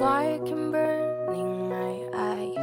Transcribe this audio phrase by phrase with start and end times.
[0.00, 2.56] fire came burning my eyes.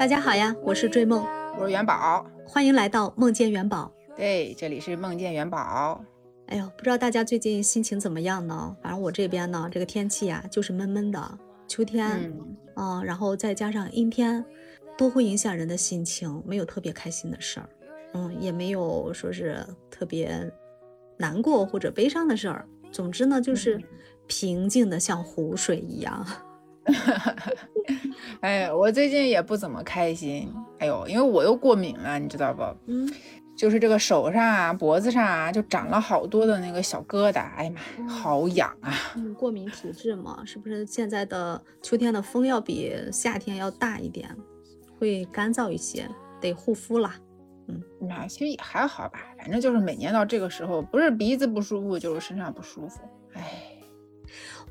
[0.00, 1.24] 大家好呀，我是追梦，
[1.56, 3.92] 我是元宝，欢迎来到梦见元宝。
[4.16, 6.04] 对，这里是梦见元宝。
[6.46, 8.76] 哎呦，不知道大家最近心情怎么样呢？
[8.82, 14.44] 反正我这边呢，这个天气呀，就是闷闷的，秋天，嗯，啊、然后再加上阴天，
[14.98, 17.68] 都会影响人的心情，没有特别开心的事儿，
[18.14, 20.50] 嗯，也没有说是特别
[21.16, 22.66] 难过或者悲伤的事儿。
[22.90, 23.80] 总之呢，就是
[24.26, 26.26] 平静的像湖水一样。
[28.40, 30.52] 哎，我最近也不怎么开心。
[30.78, 32.62] 哎呦，因为我又过敏了，你知道不？
[32.86, 33.10] 嗯，
[33.56, 37.40] 就是这个手上啊、脖子上啊，就长了好多的那个小疙瘩。
[37.56, 38.92] 哎呀妈，好痒啊！
[39.16, 44.28] 嗯，过敏体质嘛，是不是现在的秋天的风要比夏天要大一点，
[44.98, 46.06] 会干燥一些，
[46.38, 47.14] 得护肤啦。
[47.66, 53.00] 嗯那其实也还好吧，反正就是每年到这个时候，不是鼻子不舒服，就是身上不舒服。
[53.32, 53.40] 哎，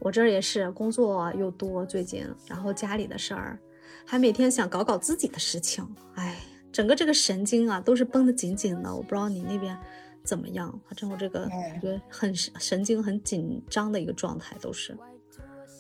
[0.04, 3.58] 我这儿也是工作又多，最近，然后家里的事儿，
[4.06, 6.36] 还每天想搞搞自己的事情，哎，
[6.74, 8.94] 整个这个神经啊都是绷得紧紧的。
[8.94, 9.78] 我不知道你那边
[10.22, 14.94] 怎么样，反正我这个哎感觉很神神经很紧张的一个状态，都是。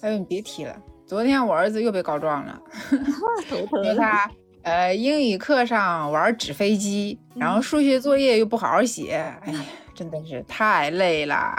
[0.01, 2.61] 哎呦，你别提了，昨天我儿子又被告状了。
[3.49, 4.31] 头疼他
[4.61, 11.55] 呃英语课上玩纸飞机，然后数学作业又不好好写，哎呀，真的是太累啦。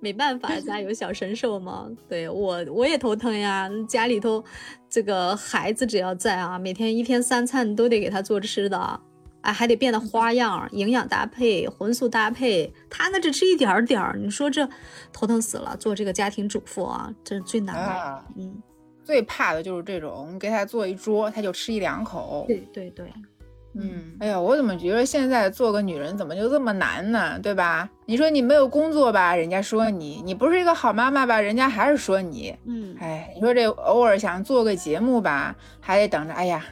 [0.00, 1.88] 没办法，家有小神兽嘛。
[2.08, 4.44] 对我我也头疼呀，家里头
[4.88, 9.00] 这个孩子只要在啊，每天一天三餐都得给他做吃的，
[9.42, 14.68] 哎，还得变得花样，营养搭配、荤素搭配，他那只吃一点儿点儿，你说这
[15.12, 15.76] 头疼死了。
[15.76, 17.82] 做这个家庭主妇啊，这是最难的。
[17.82, 18.62] 啊，嗯，
[19.02, 22.44] 最怕的就是这种，给他做一桌，他就吃一两口。
[22.48, 23.12] 对对对，
[23.76, 27.38] 嗯，哎呀，我怎么觉得现在做个女人怎么就这么难呢？
[27.42, 27.88] 对吧？
[28.06, 32.56] 你说你没有工作吧，人家说你；你不是一个好妈妈吧，人家还是说你。
[32.64, 36.64] 嗯，哎，你说这偶尔想做个节目吧，还得等着，哎呀，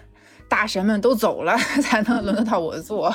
[0.49, 3.13] 大神们都走了 才能轮得到我做。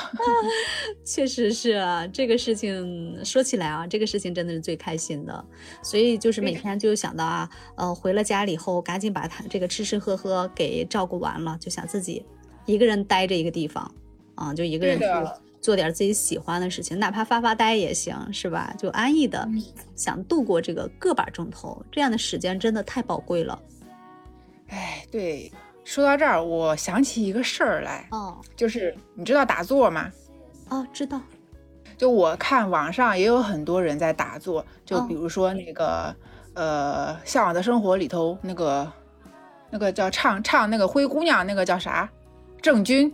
[1.06, 5.44] 确实是啊，这个事情说起来啊，这个事情真的是最开心的，
[5.82, 12.26] 所以就是每天就想到啊，呃，回了家里后赶紧把他这个吃吃喝喝给照顾完了，就想自己
[12.68, 13.90] 一个人待着一个地方，
[14.34, 15.06] 啊，就一个人去
[15.60, 18.72] 做点自己喜欢的事情，哪怕发发呆也行，是吧？
[18.78, 19.62] 就安逸的嗯
[19.96, 23.58] 想度过这个个把钟头，这样的时间真的太宝贵了。
[24.68, 25.50] 哎，对，
[25.82, 30.12] 说到这儿，我想起一个事儿来，哦就是你知道打坐吗？
[30.68, 31.20] 哦，知道，
[31.96, 36.14] 就我看网上也有很多人在打坐，就哦比如说那个、
[36.52, 38.92] 呃《向往的生活》里头那个
[39.70, 42.08] 那个叫唱唱那个灰姑娘那个叫啥？
[42.60, 43.12] 郑钧，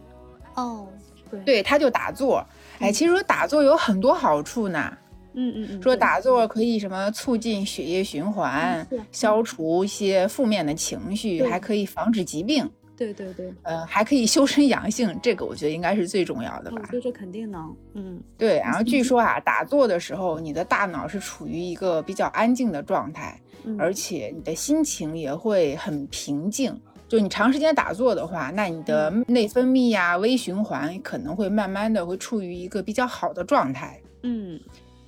[0.54, 0.86] 哦，
[1.30, 2.44] 对，对，他就打坐。
[2.80, 4.92] 哎，其实说打坐有很多好处呢。
[5.36, 15.18] 嗯嗯嗯，说打坐可以什么促进血液循环嗯，消除一些负面的情绪，还可以防止疾病，对对对，呃，还可以修身养性。
[15.20, 16.86] 这个我觉得应该是最重要的吧我。
[16.86, 18.22] 觉得这肯定能，嗯。
[18.38, 26.80] 对，然后据 说啊，打坐的时候，你的大脑是处于一个比较安静的状态，嗯而且你的心情也会很平静。
[27.08, 34.00] 就你长时间打坐的话，那你的嗯内分泌呀、微循环可能会慢慢的会处于一个比较好的状态。
[34.22, 34.58] 嗯，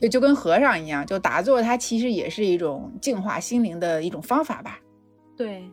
[0.01, 4.79] 就就跟和尚一样，就打坐，它其实也是一种净化心灵的一种方法吧。
[5.37, 5.65] 对，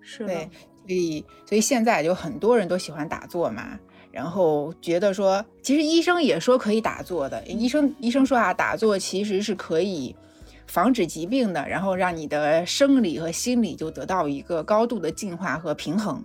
[0.00, 0.50] 是的对，，
[0.86, 3.78] 所以所以现在就很多人都喜欢打坐嘛，
[4.10, 7.42] 然后觉得说，其实医生也说可以打坐的。
[7.46, 10.14] 医生医生说啊，打坐其实是可以
[10.72, 16.24] 防止疾病的，然后让你的生理和心理就得到一个高度的净化和平衡。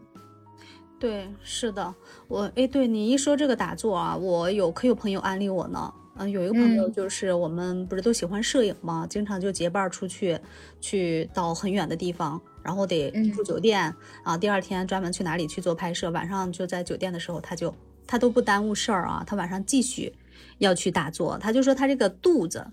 [0.97, 1.93] 对，是的，
[2.29, 5.93] 我哎，对你一说这个打坐啊，我有可有朋友安利我呢。
[6.19, 9.05] 嗯、有一个朋友嗯就是我们不是都喜欢摄影吗？
[9.09, 10.39] 经常就结伴儿出去，
[10.79, 13.93] 去到很远的地方，然后得嗯住酒店、
[14.23, 17.75] 啊，第二天专门去哪里去做拍摄，晚上就在酒店的时候，他就
[18.07, 20.11] 他都不耽误事儿啊，他晚上继续
[20.59, 22.65] 要去打坐，他就说他这个肚子。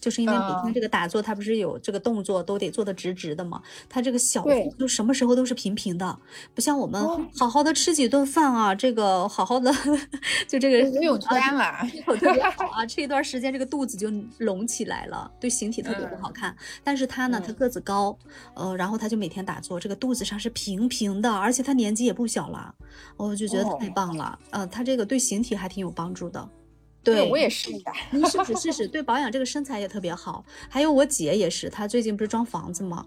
[0.00, 0.60] 就是因为每啊。
[0.64, 4.44] 天这个打坐，他不是有这个动作都得做的直直的嘛，他这个小
[4.78, 6.18] 就什么时候都是平平的，
[6.54, 7.24] 不像我们哦。
[7.38, 9.72] 好好的吃几顿饭啊，这个好好的
[10.48, 16.54] 就这个游泳圈了，胃口特别好啊， 吃一段时间这个肚子就隆起来了，对形体特别不好看。
[16.82, 17.54] 但是他呢，他嗯。
[17.60, 18.16] 个子高，
[18.54, 22.74] 呃，然后他就每天打坐，这个肚子上是平平的，而且他年纪也不小了，
[23.18, 23.92] 我就觉得太哦。
[23.94, 24.38] 棒了。
[24.50, 26.48] 呃，他这个对形体还挺有帮助的。
[27.02, 27.92] 对我也试一下。
[28.10, 30.44] 你试试试试，对保养这个身材也特别好。
[30.68, 33.06] 还有我姐也是，她最近不是装房子吗，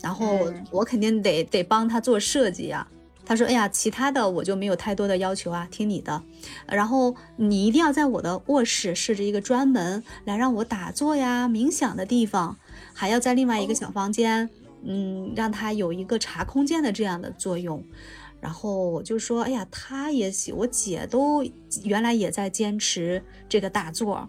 [0.00, 2.86] 然后嗯我肯定得得帮她做设计呀、
[3.24, 6.22] 她说：“哎呀，其他的我就没有太多的要求啊，听你的。
[6.66, 12.56] 然后你一定要在我的卧室设置一个专门来让我打坐呀、冥想的地方，
[12.92, 14.48] 还要在另外一个小房间
[14.84, 17.84] 嗯，让它有一个茶空间的这样的作用。
[18.42, 21.44] 然后我就说，哎呀，他也喜，我姐都
[21.84, 24.28] 原来也在坚持这个打坐，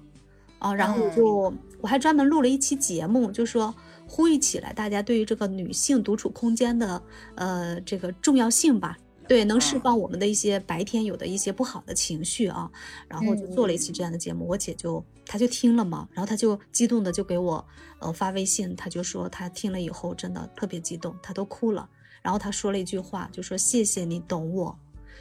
[0.59, 1.51] 啊，然后我就
[1.81, 3.73] 我还专门录了一期节目，就说
[4.07, 7.01] 呼吁起来，大家对于这个女性独处空间的
[7.33, 8.95] 呃这个重要性吧，
[9.27, 12.69] 对，能释放我们的一些白天有的一些不好的情绪啊，
[13.07, 17.65] 然后就做了一期这样的节目，我姐就她就听了嘛，然后她就激动的就给我
[17.97, 21.89] 呃发微信，她就说她听了以后真的特别激动，她都哭了。
[22.23, 24.75] 然后他说了一句话，就说谢谢你懂我。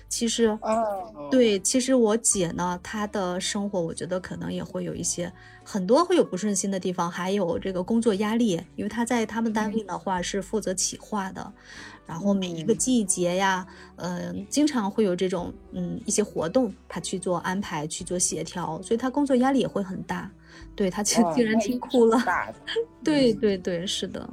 [0.09, 5.33] 其实，哦，对，其实我姐呢，她的生活我觉得可能也会有一些
[5.65, 11.51] 很多会有不顺心的地方，还有这个工作压力，因为她在他们单位的话是负责企划的，
[12.07, 13.67] 然后每一个季节呀，
[13.97, 20.31] 嗯，经常会有这种嗯一些活动，她去做安排，去做协调，所以她工作压力也会很大。
[20.77, 22.23] 对她 竟竟然听哭了，
[23.03, 24.29] 对对对，是的。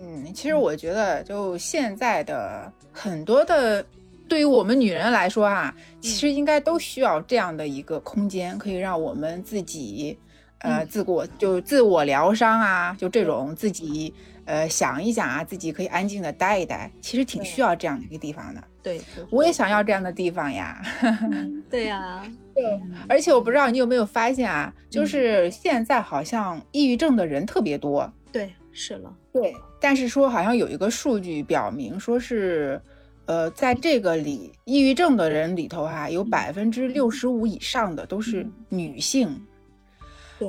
[0.00, 3.84] 嗯，其实我觉得，就现在的很多的，
[4.28, 10.18] 对于我们女人来说啊，其实应该都需要这样的一个空间，可以让我们自己，
[10.58, 14.12] 呃，自我就自我疗伤啊，就这种自己，
[14.44, 18.62] 呃，想一想啊，自己可以安静的待一待，其实挺需要这样的一个地方的。
[18.82, 19.00] 对，
[19.30, 20.80] 我也想要这样的地方呀。
[21.68, 22.22] 对呀，
[22.54, 28.12] 对，而且我不知道你有没有发现啊，就是现在好像抑郁症的人特别多。
[28.30, 29.12] 对，是了。
[29.32, 29.54] 对。
[29.80, 32.80] 但是说好像有一个数据表明，说是，
[33.26, 39.40] 呃，在这个里抑郁症的人里头哈，有百分之六十五以上的都是女性。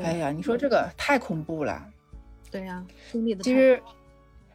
[0.04, 1.86] 哎呀，你说这个太恐怖了。
[2.52, 3.82] 对呀，经历的其实。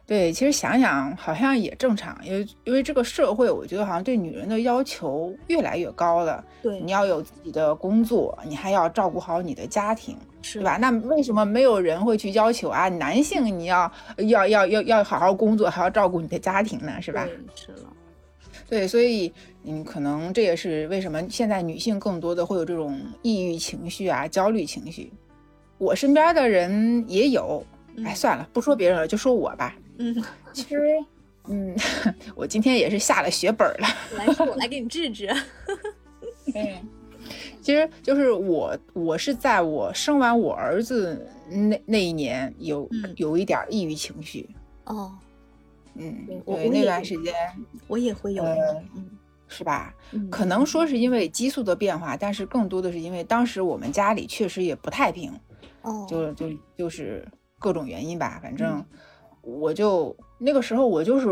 [0.05, 6.43] 对，其实想想好像也正常，因为因为这个社会，我觉得好像对女人的要求越来越高了。
[6.61, 10.77] 对，你要有自己的工作，你还要照顾好你的家庭，是吧？
[10.77, 12.87] 那为什么没有人会去要求啊？
[12.89, 17.01] 男性你要要要要要好好工作，还要照顾你的家庭呢？
[17.01, 17.27] 是吧？
[17.55, 17.89] 是了。
[18.69, 19.31] 对，所以
[19.65, 25.11] 嗯，可能这也是为什么现在女性更多的会有这种抑郁情绪啊、焦虑情绪。
[25.77, 27.63] 我身边的人也有，
[28.05, 29.75] 哎，算了，不说别人了，就说我吧。
[29.97, 30.15] 嗯，
[30.53, 30.79] 其实，
[31.47, 31.75] 嗯，
[32.35, 33.87] 我今天也是下了血本了。
[34.15, 35.27] 来，我来给你治治。
[36.55, 36.89] 嗯，
[37.61, 44.49] 其实就是我，我是在我生完我儿子那那一年有有一点抑郁情绪。
[44.85, 45.11] 哦，
[45.95, 47.33] 嗯，对，那段时间
[47.87, 49.09] 我也会有，嗯，
[49.47, 49.93] 是吧？
[50.29, 55.31] 可能说是因为激素的变化，但是更多的是因为当时我们家里确实也不太平。
[55.81, 56.47] 哦，就就
[56.77, 57.27] 就是
[57.59, 58.83] 各种原因吧，反正。
[59.45, 61.27] 我就那个时候，我就是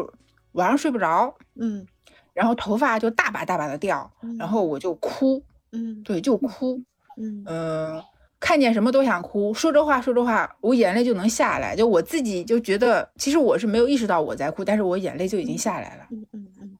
[0.52, 1.88] 晚上睡不着，嗯，
[2.34, 5.42] 然后头发就大把大把的掉，然后我就哭，
[5.72, 6.82] 嗯，对，就哭，
[7.18, 8.04] 嗯嗯，
[8.40, 16.78] 看见什么都想哭，说着话说着话，我眼泪就能下来，就我自己就觉得，其实我是没有意识到我在哭，但是我眼泪就已经下来了，嗯嗯嗯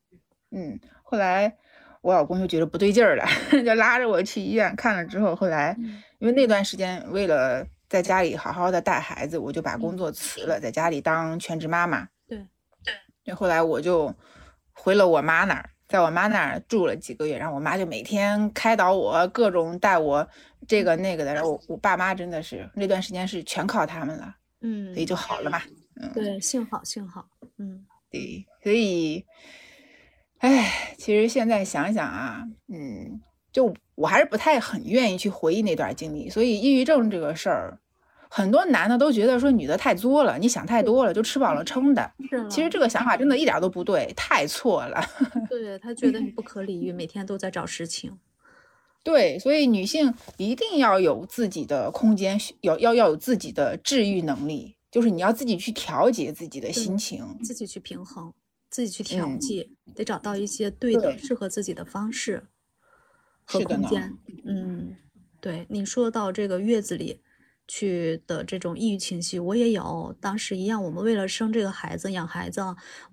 [0.52, 1.56] 嗯，后来
[2.02, 3.26] 我老公就觉得不对劲儿了，
[3.64, 5.76] 就拉着我去医院看了之后，后来
[6.20, 7.66] 因为那段时间为了。
[7.92, 12.08] 在家里好好的带孩子，我就把工作辞了，在家里当全职妈妈。
[12.26, 12.38] 对
[12.86, 12.94] 对。
[13.22, 14.16] 就后来我就
[14.72, 20.28] 回了我妈那儿，在我妈那儿住了几个月，然后我妈就每天开导我，各种带我
[20.68, 21.34] 这个那个的。
[21.34, 25.62] 然后我我爸妈真的是那段时间是全靠他们了，嗯，所以就好了嘛。
[26.02, 27.28] 嗯，对，幸好幸好，
[27.58, 29.26] 嗯，对，所以，
[30.40, 33.22] 哎，其实现在想想啊，嗯。
[33.52, 37.78] 就我还是不太很愿意去回忆那段经历，所以抑郁症这个事儿，
[38.34, 42.10] 很多男的都觉得说女的太作了，你想太多了，就吃饱了撑的。
[42.50, 45.04] 其实这个想法真的一点都不对，太错了。
[45.50, 48.18] 对他觉得你不可理喻，每天都在找事情。
[49.04, 58.32] 对，所以女性一定要有自己的空间，要要要有自己的治愈能力，就是你要自己去调节自己的心情，自己去平衡，
[58.70, 62.46] 自己去调节，得找到一些对的、适合自己的方式。
[63.44, 64.96] 和空间，嗯，
[65.42, 67.20] 对，你说到这个月子里
[67.74, 70.14] 去的这种抑郁情绪，我也有。
[70.20, 72.62] 当时一样，我们为了生这个孩子、养孩子，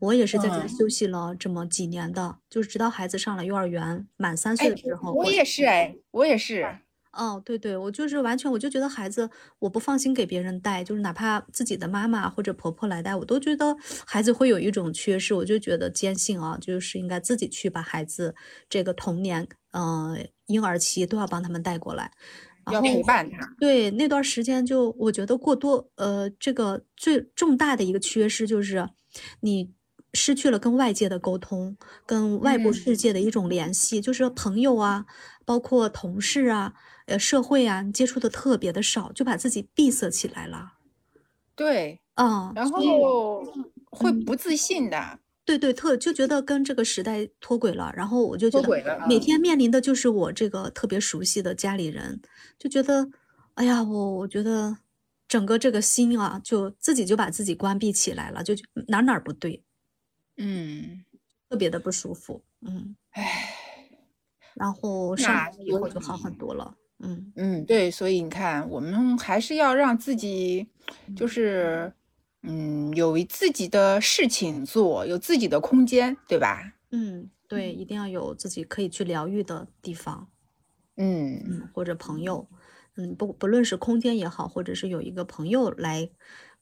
[0.00, 5.12] 我也是在家休息了这么几年的，就是直到孩子上了幼儿园，满三岁的时候。
[5.12, 6.78] 我也是，哎，我也是。
[7.12, 18.34] 哦，对对，我就是完全，我就觉得孩子我不放心给别人带，就是哪怕自己的妈妈或者婆婆来带，我都觉得孩子会有一种缺失，我就觉得坚信啊，就是应该自己去把孩子
[18.68, 22.10] 这个童年，嗯，婴儿期都要帮他们带过来，
[22.72, 23.38] 要陪伴他。
[23.58, 28.88] 对，那段时间就我觉得过多，呃，这个最重大的一个缺失就是
[29.40, 29.72] 你
[30.14, 35.06] 失去了跟外界的沟通，跟外部世界的一种联系，就是朋友啊，
[35.44, 36.74] 包括同事啊。
[37.06, 40.74] 呃，社会啊，接触的特别的少，就把自己闭塞起来了。
[41.56, 43.42] 对，嗯，然后
[43.86, 45.18] 会嗯不自信的。
[45.48, 48.68] 对对，特就觉得跟这个时代脱轨了，然后我就觉得
[49.08, 52.20] 每天面临的就是我这个特别熟悉的家里人，
[52.58, 53.08] 就觉得，
[53.54, 54.76] 哎呀，我我觉得
[55.26, 58.52] 整个这个心啊，就自己就把自己关闭起来了，就
[58.88, 59.64] 哪儿哪儿不对，
[60.36, 61.02] 嗯，
[61.48, 63.54] 特别的不舒服，嗯，唉，
[64.52, 67.32] 然后上那来以后就好很多了，嗯。
[67.36, 70.68] 嗯，对，所以你看，我们还是要让自己，
[71.16, 71.90] 就是，
[72.42, 76.74] 嗯，有自己的事情做，有自己的空间，对吧？
[76.92, 80.30] 嗯，对，一定要有自己可以去疗愈的地方，
[80.96, 82.48] 嗯嗯，或者朋友，
[82.96, 86.10] 嗯，不不论是空间也好，或者是有一个朋友来，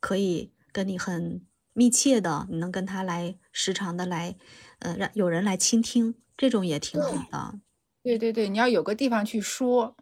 [0.00, 4.37] 可以跟你很密切的，你能跟他来时常的来，
[4.80, 7.61] 呃，让有人来倾听，这种也挺好的。
[8.04, 9.97] 对对对，你要有个地方去说。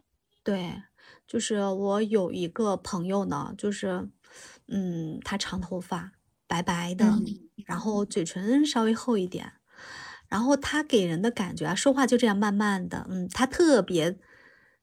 [0.45, 0.83] 对，
[1.27, 4.07] 就是我有一个朋友呢，就是，
[4.67, 6.11] 嗯，他长头发，
[6.47, 7.25] 白白的，嗯
[7.65, 8.05] 然后。
[8.05, 9.53] 嘴唇稍微厚一点，
[10.29, 14.17] 然后他给人的感觉啊，说话就这样慢慢的，嗯，他特别，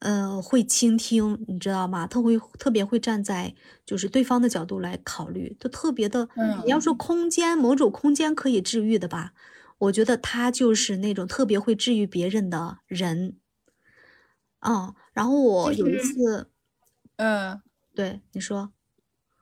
[0.00, 2.06] 呃，会倾听，你知道吗？
[2.06, 3.54] 他会特别会站在
[3.86, 6.94] 就是对方的角度来考虑，就特别的，嗯你要说。
[6.94, 9.32] 空间，某种空间可以治愈的吧，
[9.78, 13.36] 我觉得他就是那种特别会治愈别人的人。
[14.62, 16.50] 嗯，然后我有一次，
[17.18, 17.62] 嗯。
[17.94, 18.72] 对你说，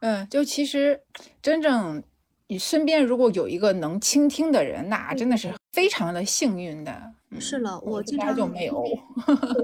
[0.00, 1.00] 嗯，就其实
[1.40, 2.02] 真正
[2.49, 6.92] 你身边如果有一个能倾听的人，那真的是非常的幸运的。
[7.33, 8.83] 嗯是了，我经家常就没有。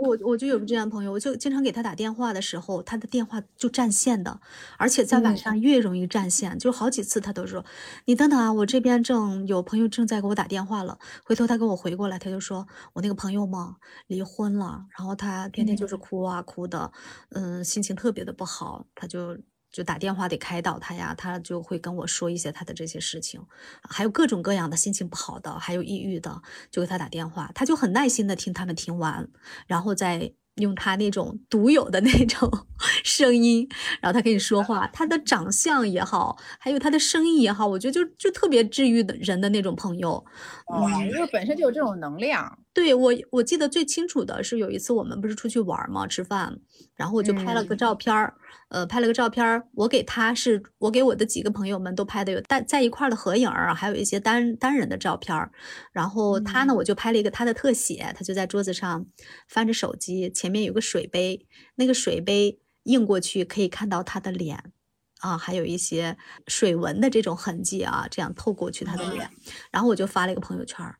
[0.00, 4.40] 我我就有个这样朋友，我就经常给他打电话的时候，他的电话就占线的，
[4.78, 7.64] 而且在晚嗯上越容易占线，就好几次他都说
[8.06, 16.92] ：“你等等啊，我这边正有朋友正在给我打电话了。”回头他给我回过来，他就说：“我那个朋友嘛离婚了，然后他天天就是哭啊哭的，
[17.30, 19.36] 嗯，心情特别的不好，他就。”
[19.76, 23.42] 就打电话得开导他呀，他就会跟我说一些他的这些事情，
[23.82, 26.40] 还有各种各样的心情不好的，还有抑郁的，
[26.70, 29.28] 就给他打电话，他就很耐心的听他们听完，
[29.66, 32.50] 然后再用他那种独有的那种
[33.04, 33.68] 声音，
[34.00, 40.24] 然后他跟你说话，他的长相也好，还有他的声音也好，我觉得就就特别治愈的人的那种朋友。
[40.72, 42.58] 嗯，因为本身就有这种能量。
[42.76, 46.60] 对我，我记得最清楚的是有一次我们不是出去玩儿嘛，吃饭，
[46.94, 47.78] 然后我就拍了个嗯。
[47.78, 48.34] 照片儿，
[48.68, 55.50] 呃，拍了个照片儿，我给他是我给我的几个朋友们都拍的有在在一块儿的合影儿，还有一些单单人的照片儿，
[55.90, 59.06] 然后他呢，我就拍了一个他的特写，他就在桌子上
[59.48, 64.72] 翻着手机，前面有个水杯，那个水杯映过去可以看到他的脸。
[65.20, 69.30] 啊，还有一些水纹的这种痕迹啊，这样透过去他的脸，
[69.70, 70.98] 然后我就发了一个朋友圈儿，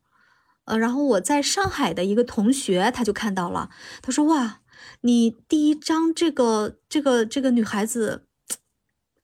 [0.67, 3.69] 呃，然后我在上海的一个同学他就看到了，
[4.01, 4.59] 他说：“哇，
[5.01, 8.25] 你第一张这个这个这个女孩子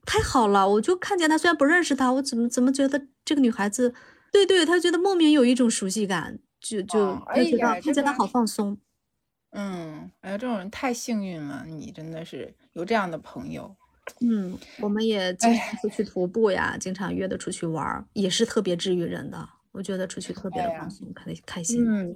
[0.05, 3.93] 太好了！”我就看见她，虽然不认识她，我怎么怎么觉得这个女孩子，
[4.31, 8.77] 对对，他觉得莫名有一种熟悉感，就就哦哎他觉得他觉得好放松。
[9.51, 13.75] 嗯，哎呀，这种人太幸运了，你真的是有这样的朋友。
[14.21, 19.49] 嗯，我们也经哎常出去徒步呀，经常约的出去玩，也是特别治愈人的。
[19.73, 22.15] 我觉得出去特别的放松，开开心，嗯，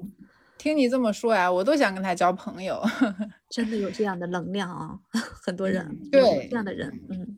[0.58, 2.82] 听你这么说呀，我都想跟他交朋友。
[3.50, 4.98] 真的有这样的能量啊！
[5.44, 7.38] 很多人嗯对这样的人，嗯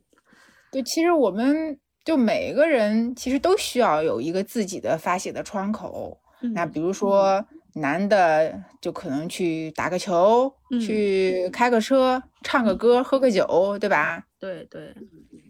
[0.72, 6.20] 对，其实我们就每个人其实都需要有一个自己的发泄的窗口。
[6.54, 7.46] 那嗯比如说
[7.76, 14.26] 男的就可能去打个球，嗯去开个车，唱个歌，喝个酒，对吧？
[14.40, 14.96] 对对，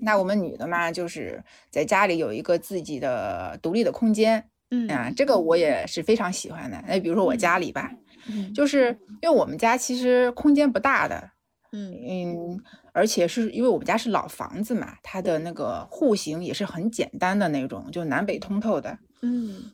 [0.02, 6.84] 那我们女的嘛，就是在家里有一个自己的独立的空间嗯啊，这个我也是非常喜欢的。
[6.88, 7.92] 那比如说我家里吧，
[8.30, 11.32] 嗯就是因为我们家其实空间不大的，
[11.72, 12.60] 嗯嗯，
[12.94, 18.98] 而且是因为我们家是老房子嘛，它的那个户型也是很简单的那种，就南北通透的。
[19.22, 19.72] 嗯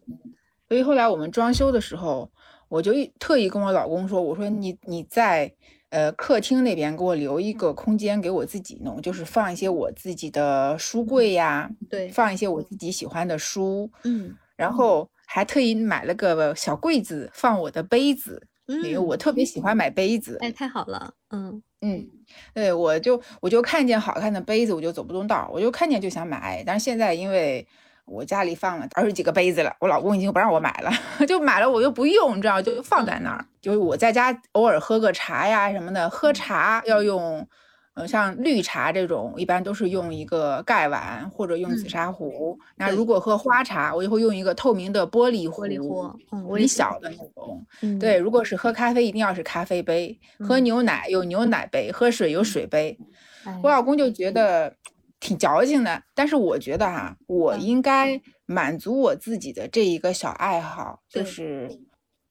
[0.67, 2.31] 所以后来我们装修的时候，
[2.69, 5.53] 我就一特意跟我老公说，我说你你在
[5.89, 20.37] 呃客厅那边给我留一个空间给我自己弄，就是放一些我自己的书柜呀，对，放一些我自己喜欢的书，嗯然后还特意买了个小柜子放我的杯子，因为嗯，我特别喜欢买杯子。
[20.41, 22.07] 哎，太好了，嗯嗯，
[22.53, 26.63] 对，我就我就看见好看的杯子，我就走不动道儿，我就看见就想买。
[26.65, 27.67] 但是现在因为
[28.05, 30.91] 我家里放了二十几个杯子了，我老公已经不让我买了，
[31.27, 33.45] 就买了我又不用，你知道，就放在那儿。
[33.61, 37.47] 就是我在家偶尔喝个茶呀什么的，喝茶要用，
[37.95, 42.59] 呃，像绿茶这种，一般都是用一个盖碗或者用紫嗯砂壶。
[42.75, 47.65] 那如果喝花茶，我就会用一个透明的玻璃壶，玻璃壶嗯我很小的那种。
[47.81, 50.13] 嗯，对，如果是喝咖啡，一定要是咖啡杯；
[50.45, 52.97] 喝嗯牛奶有牛奶杯，喝水有水杯。
[53.45, 54.75] 哎我老公就觉得
[55.21, 56.03] 挺矫情的。
[56.13, 61.79] 但是我觉得哈，我嗯应该满足我自己的这一个小爱好，就对是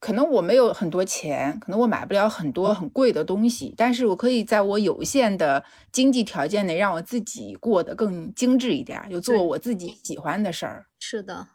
[0.05, 10.85] 可能我没有很多钱，可能我买不了很多很贵的东西，但是我可以在我有限的经济条件内，让我自己过得更精致一点儿，就做我自己喜欢的事儿。
[10.99, 11.47] 是的，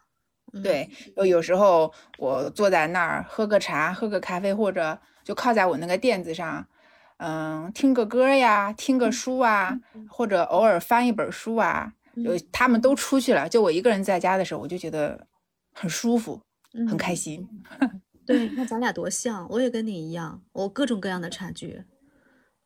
[0.51, 6.67] 嗯对，有有时候我坐在那儿喝个茶，喝个咖啡，或者就靠在我那个垫子上，
[7.19, 9.79] 嗯，听个歌呀，听个书啊，
[10.09, 11.93] 或者偶尔翻一本书啊。
[12.15, 15.25] 有嗯他们都出去了，就我一个人在家的时候，我就觉得
[15.73, 16.41] 很舒服，
[16.89, 17.47] 很开嗯心。
[18.31, 21.83] 对， 那咱俩多像，我也跟你一样，我各种各样的茶具，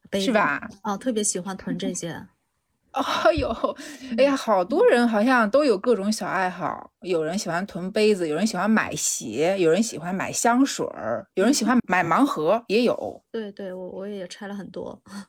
[0.10, 0.25] 杯子？
[0.25, 0.69] 是吧？
[0.84, 2.27] 哦，特别喜欢囤这些。
[2.95, 3.03] 哦
[3.34, 3.75] 哟，
[4.17, 13.22] 哎呀，好多人好像都有各种小爱好，有人喜欢囤杯子，有人喜欢买鞋，有人喜欢买香水儿，有人喜欢买盲盒，也有。
[13.31, 15.24] 对对，我我也拆了很多，嗯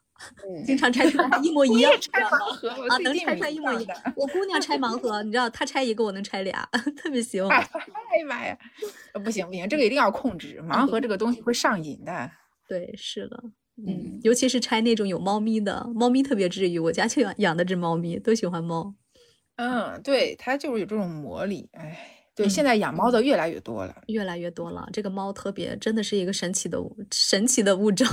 [0.65, 1.93] 经常拆出来 一模一样
[2.89, 4.13] 啊，能拆最近迷出来一模一样的。。
[4.17, 7.51] 我姑娘拆盲盒， 你知道，她拆一个，我能拆俩， 特别喜欢。
[7.51, 7.63] 哎
[8.19, 8.59] 呀妈呀，
[9.13, 12.31] 呃不行不行，这个一定要控制，盲盒这个东西会上瘾的。
[12.69, 13.41] 对，是的，
[13.77, 16.79] 嗯嗯，尤其是拆那种有猫咪的，猫咪特别治愈。
[16.79, 18.95] 我家就养养的只猫咪，都喜欢猫。
[19.57, 21.69] 嗯，对，它就是有这种魔力。
[21.73, 21.97] 哎，
[22.35, 24.03] 对，嗯现在养猫的越来越多了。
[24.09, 28.07] 越来越多了，这个猫特别，真的是一个神奇的物神奇的物种，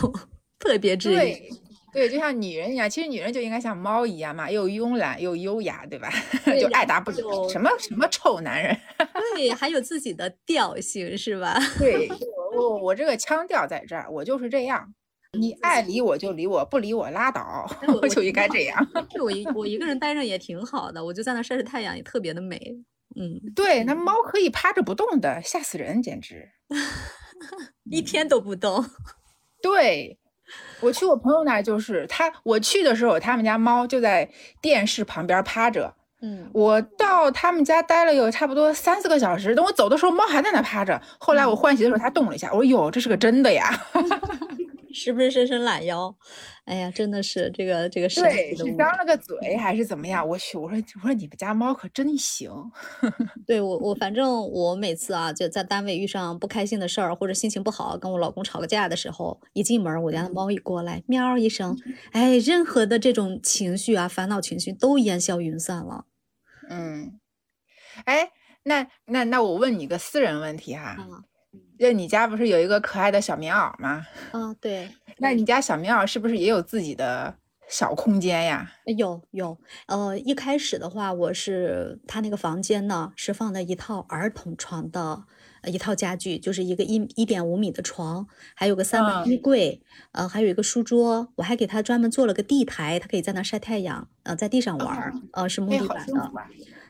[0.60, 1.50] 特别治愈。
[1.94, 6.10] 对对，就像女人一样，其实女人就应该像猫一样嘛，又慵懒又优雅，对吧？
[6.44, 7.18] 对就爱答不理，
[7.50, 8.76] 什么什么臭男人。
[9.36, 11.58] 对，还有自己的调性，是吧？
[11.78, 12.10] 对，
[12.56, 14.94] 我我我这个腔调在这儿，我就是这样。
[15.36, 17.42] 你爱理我就理我，不理我拉倒
[17.82, 18.88] 哎我，就应该这样。
[19.10, 22.60] 对我一我一个人待着也挺好的，我就在那晒晒太阳，也特别的美。
[23.16, 26.50] 嗯，对，那猫可以趴着不动的，吓死人，简直。
[27.90, 28.86] 一天都不动。
[29.62, 30.20] 对，
[30.82, 34.30] 我去我朋友那儿，就是他，我去的时候，他们家猫就在
[34.62, 35.94] 电视旁边趴着。
[36.22, 41.02] 嗯，我到他们家待了有差不多三四个小时，等我走的时候，猫还在那趴着。
[41.20, 43.70] 后来我换鞋的时候，它动了一下，我说：“哟，这是个真的呀！”
[44.94, 46.16] 是不是伸伸懒腰？
[46.66, 48.72] 哎呀，真的是这个这个神对，奇的物种。
[48.72, 50.26] 是张了个嘴还是怎么样？
[50.26, 52.50] 我去，我说我说你们家猫可真行。
[53.46, 61.78] 对我我反正我每次啊，就在单位遇上不开心的事儿或者心情不好，跟我老公吵个架的时候，一进门我家的猫一过来，喵一声，
[62.12, 66.06] 哎，任何的这种情绪啊、烦恼情绪都烟消云散了。
[66.70, 67.20] 嗯，
[68.06, 68.32] 哎，
[68.64, 71.24] 那那那我问你个私人问题哈，啊
[71.80, 74.06] 就你家不是有一个可爱的小棉袄吗？
[74.32, 77.36] 啊，对，那你家小棉袄是不是也有自己的
[77.68, 78.72] 小空间呀？
[78.98, 79.58] 有有，
[79.88, 85.24] 呃，一开始的话，我是他那个房间呢是放的一套儿童床的
[85.62, 89.82] 呃一套家具，就是一个一一点五米的床，还有个三门嗯衣柜，
[90.12, 96.32] 呃，还有一个书桌，我还给他专门做了个地台，他可以在那晒太阳，呃，在地上玩儿，呃，是木地板的。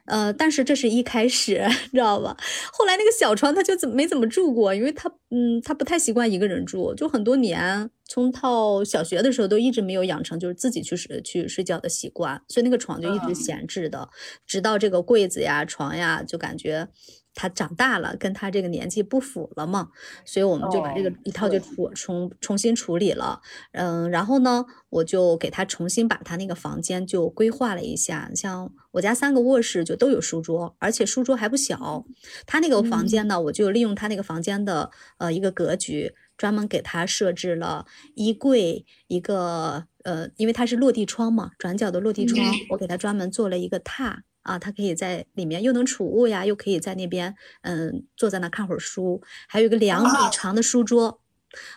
[0.06, 1.62] 呃，但是这是一开始，
[1.92, 2.36] 知道吧？
[2.74, 14.10] 后来那个小床他就怎么没怎么住过，因为他嗯，他不太习惯一个人住，就很多年，从到小学的时候都一直没有养成就是自己去睡去睡觉的习惯，所以那个床就一直嗯闲置的，
[14.46, 16.90] 直到这个柜子呀、床呀，就感觉
[17.36, 19.90] 他长大了，跟他这个年纪不符了嘛，
[20.26, 23.42] 所以我们就把这个哦一套就处重重重新处理了。
[23.72, 32.06] 嗯，然后呢，我就给他重新把他那个房间就规划了一下，像我家三个卧室就都有书桌，而且书桌还不小。
[32.46, 44.20] 他那个房间呢，我就利用他那个房间的呃一个格局，专门给他设置了衣柜一个呃，因为它是落地窗嘛，转角的落地窗，我给他专门做了一个榻。
[44.44, 51.22] 啊，他可以在里面又能储物呀，又可以在那边嗯坐在那看会儿书，还有一个两米长的书桌，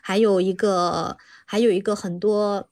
[0.03, 2.69] 还有一个还有一个很多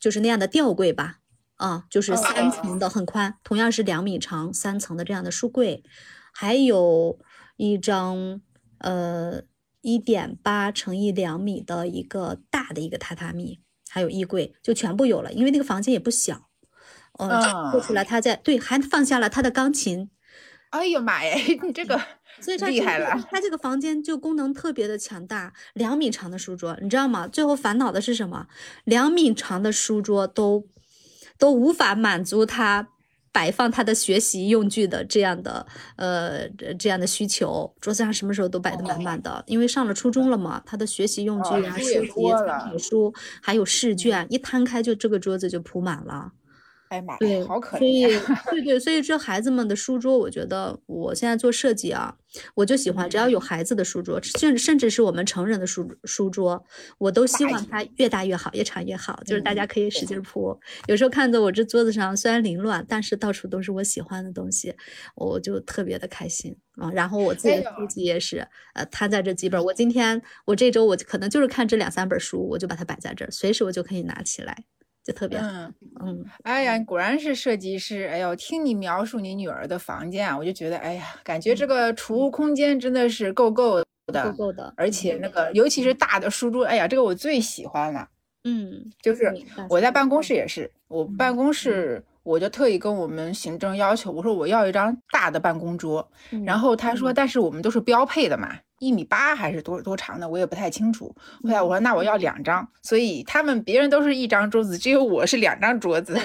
[0.00, 1.20] 就是那样的吊柜吧，
[1.54, 5.84] 啊，就是三层的，很宽，同样是两米长，三层的这样的书柜，
[6.32, 7.18] 还有
[7.56, 8.40] 一张
[8.78, 9.42] 呃
[9.82, 16.48] 一点八乘以两米的一个大的一个榻榻米，还有衣柜，就全部有了，因为那个房间也不小。
[17.18, 20.10] 呃，做出来他在对，还放下了他的钢琴，
[20.70, 22.00] 哎呦妈呀， 你这个
[22.40, 23.10] 所以厉害了。
[23.30, 27.28] 他这个房间就功能特别的强大，两米长的书桌，你知道吗？
[27.28, 28.46] 最后烦恼的是什么？
[28.84, 30.66] 两米长的书桌都
[31.38, 32.88] 都无法满足他
[33.30, 36.48] 摆放他的学习用具的这样的呃
[36.78, 42.10] 这样的需求，桌子上什么时候都摆得满满的，因为上了初中了嘛，他的学习用具哦啊、书籍、
[42.46, 46.32] 参考书还有试卷，一摊开就这个桌子就铺满了。
[46.92, 48.02] 哎呀妈对呀，，好可所以！
[48.52, 52.14] 对对，所以这孩子们的书桌，我觉得我现在做设计啊，
[52.54, 56.62] 我就喜欢只要嗯有孩子的书桌，甚甚至是我们成人的书书桌，
[56.98, 60.60] 我都希望它越大越好，越长越好，就是大嗯家可以使劲儿铺。
[60.86, 64.74] 有时候看着我这桌子上虽然凌乱，但是到处都是我喜欢的东西，
[65.14, 66.90] 我就特别的开心啊。
[66.92, 74.64] 然后我自己的书籍也是，呃，摊在这几本，我今天我这周我可能就是看这两三本书，我就把它摆在这儿，随时我就可以拿起来，
[75.04, 75.48] 就特别好。
[75.48, 78.08] 嗯，嗯，哎呀，果然是设计师。
[78.08, 84.72] 哎呦，听你描述你女儿的房间啊，我就觉得，哎呀，感觉这个储物空间真的是够够够的，够够的。
[84.76, 88.08] 而且那个尤其是大的书桌，哎呀，这个我最喜欢了。
[88.44, 89.32] 嗯，就是
[89.68, 96.08] 我在办公室也是，我办公室我就特意跟我们行政要求，我说我要一张大的办公桌，
[96.44, 101.14] 然后他说，但是我们都是标配的嘛，一米八还是多多长的，我也不太清楚。
[101.44, 106.16] 后来我说那我要两张，所以他们别人都是一张桌子，只有我是两张桌子。
[106.16, 106.22] 哎，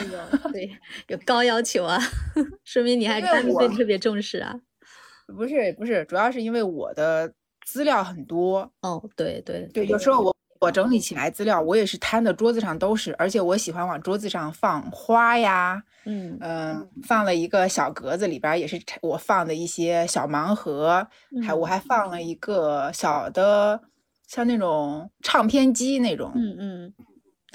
[0.51, 0.71] 对，
[1.07, 1.99] 有高要求啊，
[2.65, 4.55] 说明你还因为单位对特别重视啊。
[5.27, 7.31] 不是不是，主要是因为我的
[7.65, 21.07] 资料很多，哦，对对对，有时候我我整理起来资料，我也是摊的桌子上都是，而且我喜欢往桌子上放花呀，嗯嗯，放了一个小格子，里边儿也是我放的一些小盲盒，
[21.45, 23.81] 还我还放了一个小的，
[24.27, 26.31] 像那种唱片机那种。
[26.35, 26.93] 嗯嗯，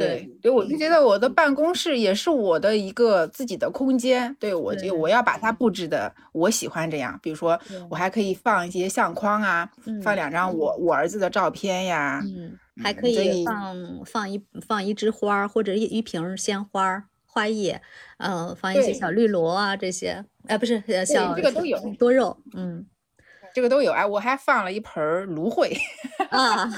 [0.02, 4.34] 对，对，我就觉得我的办公室也是我的一个自己的空间。
[4.38, 7.18] 对我就我要把它布置的，我喜欢这样。
[7.22, 9.70] 比如说，我还可以放一些相框啊，
[10.02, 12.20] 放嗯两张我我儿子的照片呀。
[12.24, 17.80] 嗯，还嗯可以放放一放一枝花或者一一瓶鲜花花叶，
[18.18, 22.84] 呃，放一些小绿萝啊这些，哎，不是呃小这个都有多肉，嗯
[23.54, 25.76] 这个都有哎，我还放了一盆儿芦荟。
[26.30, 26.68] 啊，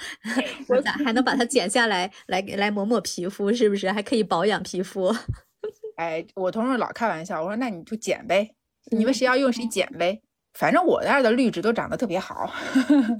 [0.68, 3.90] 我咋还能把它剪下来来来抹抹皮肤，是不是？
[3.92, 5.14] 还可以保养皮肤。
[5.96, 8.50] 哎，我同事老开玩笑，我说那你就剪呗，
[8.90, 10.20] 你们谁要用谁剪呗。
[10.54, 12.52] 反正我那儿的绿植都长得特别好，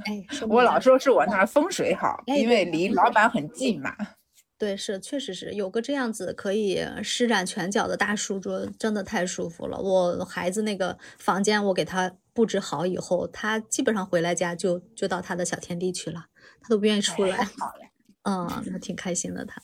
[0.06, 3.94] 哎， 我老说是我那儿风水好，哎因为离老板很近嘛。
[4.56, 9.76] 对，是确实是有个这样子可以施展拳脚的大书桌，真的太舒服了。
[9.76, 16.26] 我孩子那个房间，我给他布置好以后，他基本上回来家就就到他的小天地去了，
[16.60, 17.36] 他都不愿意出来。
[17.36, 17.88] 哎好呀，
[18.24, 19.62] 嗯，那挺开心的他。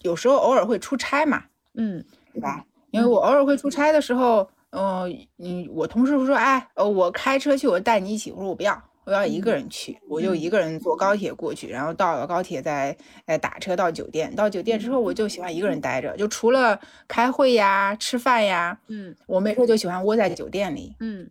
[0.00, 2.64] 有时候偶尔会出差嘛，嗯对吧？
[2.90, 8.30] 因为我偶尔会出差的时候，嗯、嗯，我同事会说，哎，呃，我开车去，我带你一起。
[8.30, 14.34] 我说我不要，我要一个人去，我就一个人坐高铁过去，然后到了高铁再再打车到酒店。
[14.34, 20.94] 到酒店之后，我就喜欢一个人待着，就除了开会呀、吃饭呀，嗯我没事就喜欢窝在酒店里。
[21.00, 21.28] 嗯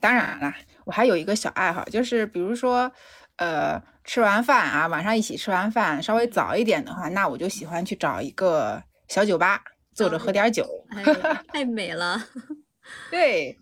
[0.00, 2.90] 当然了，我还有一个小爱好，就是比如说，
[3.36, 9.60] 呃，吃完饭啊，晚上一起吃完饭，稍微早一点的话，那我就喜欢去找一个小酒吧，
[9.94, 10.64] 坐着喝点酒。
[10.90, 11.02] 哎，
[11.48, 12.22] 太美了。
[13.10, 13.58] 对，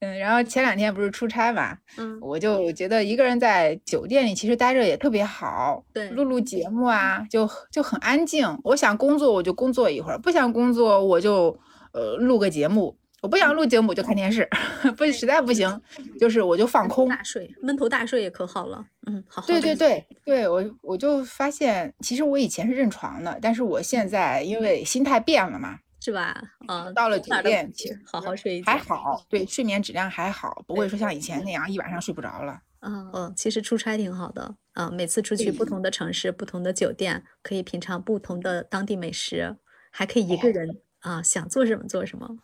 [0.00, 8.46] 嗯，然后前两天不是出差嘛，嗯，我就觉得一个人在酒店里其实待着也特别好，对录录节目啊，就就很安静。
[8.62, 11.58] 我想工作我就工作一会儿，不想工作我就
[11.92, 12.96] 呃录个节目。
[13.22, 14.48] 我不想录节目我就看电视，
[14.96, 15.80] 不实在不行，
[16.20, 17.08] 就是我就放空。
[17.08, 18.84] 大睡，闷头大睡也可好了。
[19.06, 19.46] 嗯，好好。
[19.46, 26.40] 对对对对，我我就发现，其实我以前是认床的，但是我现在因为心态变了嘛，是吧？
[26.68, 28.70] 嗯，到了酒店不去好好睡一觉。
[28.70, 32.60] 还好，对睡眠质量还好，不会说像以前那样一晚上睡不着了。
[32.80, 39.56] 嗯嗯，其实出差挺好的嗯，每次出去不同的城市、不同的酒店，可以品尝不同的当地美食，
[39.90, 42.36] 还可以一个人啊想做什么做什么。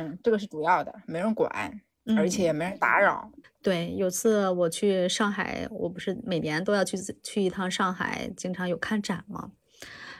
[0.00, 1.50] 嗯，这个是主要的，没人管，
[2.16, 3.30] 而嗯且也没人打扰。
[3.62, 9.50] 对，有次我去上海，我不是每年都要去去一趟上海，经常有看展嘛，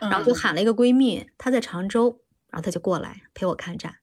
[0.00, 3.94] 然后就嗯喊了一个闺蜜，她在常州，然后她就过来陪我看展。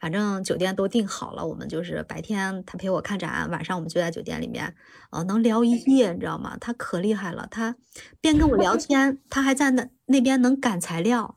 [0.00, 4.74] 反正酒店都订好了，我们就是白天她陪我看展，晚上我们就在酒店里面，
[5.10, 6.56] 呃，能聊一夜，你知道吗？
[6.58, 7.76] 她可厉害了，她
[8.20, 11.36] 边跟我聊天，她还在那那边能赶材料，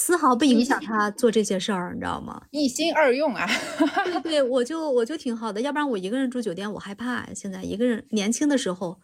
[0.00, 2.40] 丝毫不影响他做这些事儿，你知道吗？
[2.52, 3.44] 一心二用啊，
[4.04, 7.26] 对对，我就我就挺好的，要不然我一个人住酒店我害怕。
[7.34, 8.96] 现在一个人年轻的时候，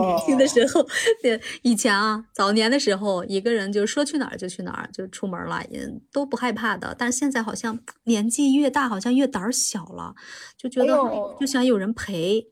[0.00, 0.86] 年轻的时候，
[1.20, 6.94] 对以前啊，早年的时候，一个人就说去哪儿就去哪儿，就出门了，也都不害怕的。
[6.96, 10.14] 但是现在好像年纪越大，好像越胆儿小了，
[10.56, 12.46] 就觉哎得就想有人陪，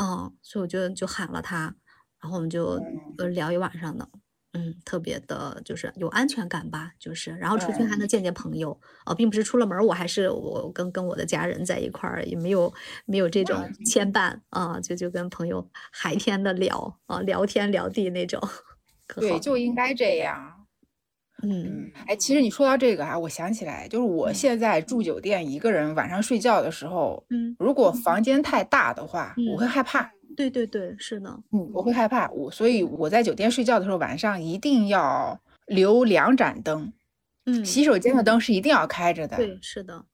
[0.00, 1.74] 嗯，所以我就就喊了他，
[2.22, 2.80] 然后我们就
[3.18, 4.08] 呃聊一晚上的。
[4.56, 12.72] 嗯，特别的，就是有安全感吧，就是，然后出去还能见见朋友，啊，并不是出了门儿我还是我跟跟我的家人在一块儿，也没有
[13.04, 18.40] 没有这种牵绊啊，就就跟朋友海天的聊啊，聊天聊地那种，
[19.18, 20.55] 对，就应该这样。
[21.42, 24.34] 嗯嗯，哎，其实你说到这个啊，我想起来，就是我嗯。
[24.34, 30.10] 现在住酒店一个人晚上睡觉的时候，嗯，如果房间太大的话，嗯我会害怕。
[30.36, 36.92] 对对对，是的，嗯，我会害怕，我所以我在酒店睡觉的时候，晚上一定要留两盏灯，
[37.46, 39.36] 嗯，洗手间的灯是一定要开着的。
[39.36, 40.04] 对，是的，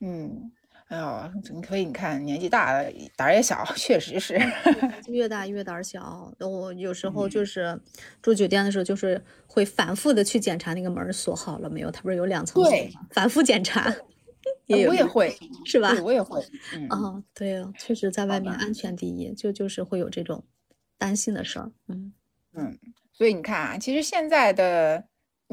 [0.00, 0.52] 嗯，
[0.88, 4.38] 哎呦，所以你看，年纪大了胆儿也小， 确实是。
[5.08, 6.30] 越大越胆儿小。
[6.40, 7.80] 我有时候嗯就是
[8.20, 13.06] 住酒店的时候，就是会反复的去检查那个门锁好了没有，它不是有两层锁吗？
[13.12, 13.92] 反复检查，
[14.66, 15.90] 也有我也会，是吧，？
[16.02, 16.44] 我也会。
[16.74, 20.44] 嗯，啊，对啊，确实在外面安全第一，就就是会有这种
[20.98, 21.72] 担心的事儿。
[21.88, 22.12] 嗯
[22.52, 22.78] 嗯
[23.12, 25.04] 所以你看啊，其实现在的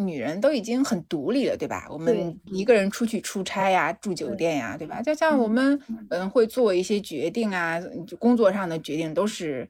[0.05, 1.87] 女人都已经很独立了，对吧？
[1.89, 5.01] 我们一个人出去出差呀、住酒店呀，对吧？
[5.01, 5.79] 就像我们
[6.11, 9.69] 嗯会做一些决定啊，就工作上的决定都是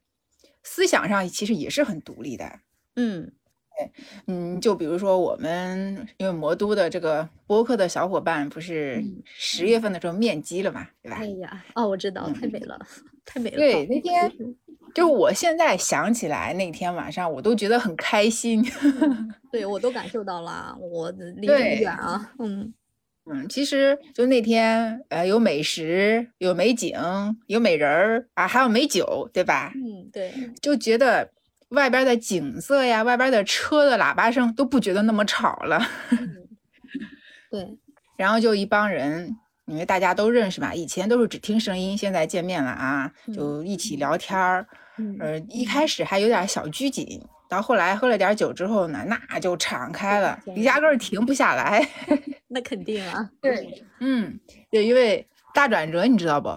[0.63, 2.59] 思想上其实也是很独立的。
[2.95, 3.31] 嗯
[4.27, 11.25] 嗯，就比如说我们因为魔都的这个播客的小伙伴不是嗯十月份的时候面基了嘛，对吧哎？
[11.25, 12.79] 呀，哦，我知道，太美了，
[13.31, 13.55] 太美了。
[13.55, 14.29] 对，那天
[14.93, 18.61] 就我现在想起来那天晚上，我都觉得很开心。
[19.51, 22.33] 对我都感受到了，我离对很远啊。
[22.39, 22.73] 嗯
[23.25, 26.97] 嗯，其实就那天，呃，有美食，有美景，
[27.47, 29.71] 有美人儿啊，还有美酒，对吧？
[29.75, 31.31] 嗯，对，就觉得
[31.69, 35.79] 外边的景色呀，外边的车的喇叭声都不觉得那么吵了。
[36.11, 36.47] 嗯
[37.51, 37.77] 对，
[38.17, 39.35] 然后就一帮人，
[39.71, 44.67] 因为大家都认识嘛，以前都是只听声音，现在见面了啊，就一起聊天儿。
[44.97, 51.87] 嗯呃，一开始还有点小拘谨，到后来喝了点酒之后呢，那就敞开了，你压根儿停不下来。
[52.49, 53.29] 那肯定啊。
[53.41, 54.37] 对，嗯，
[54.71, 56.49] 有一位大转折，你知道不？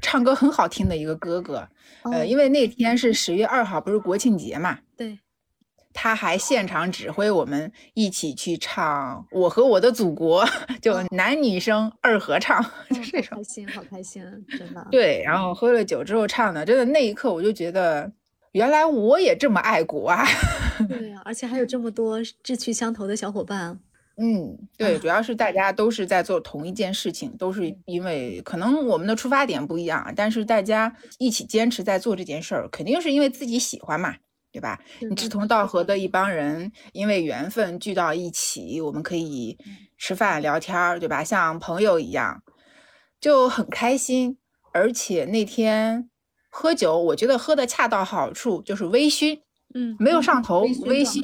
[0.00, 1.68] 唱歌很好听的一个哥哥，
[2.04, 5.18] 呃，哦因为那天是十月二号，不是国庆节嘛，对，
[5.94, 10.44] 他还现场指挥我们一起去唱《我和我的祖国》，
[10.82, 13.38] 就男女生二合唱， 就嗯这种。
[13.38, 14.22] 开心，好开心，
[14.58, 14.86] 真的。
[14.90, 18.10] 对，然后喝了酒之后唱的，真的那一刻我就觉得，
[18.52, 20.26] 原来我也这么爱国啊。
[20.88, 23.78] 对呀， 而且还有这么多志趣相投的小伙伴。
[24.16, 34.14] 嗯，对，啊主要是大家都是在做同一件事情，都是因为可能我们的出发点不一样，但是大家一起坚持在做这件事儿，肯定是因为自己喜欢嘛，
[34.54, 34.78] 对吧？
[35.00, 39.58] 你志同道合的一帮人，因为缘分聚到一起，我们可以
[39.98, 41.24] 吃饭聊天儿，对吧？
[41.24, 42.40] 像朋友一样，
[43.20, 44.38] 就很开心。
[44.72, 46.08] 而且那天
[46.50, 49.40] 喝酒，我觉得喝的恰到好处，就是微醺，
[49.74, 51.20] 嗯，没有上头，微醺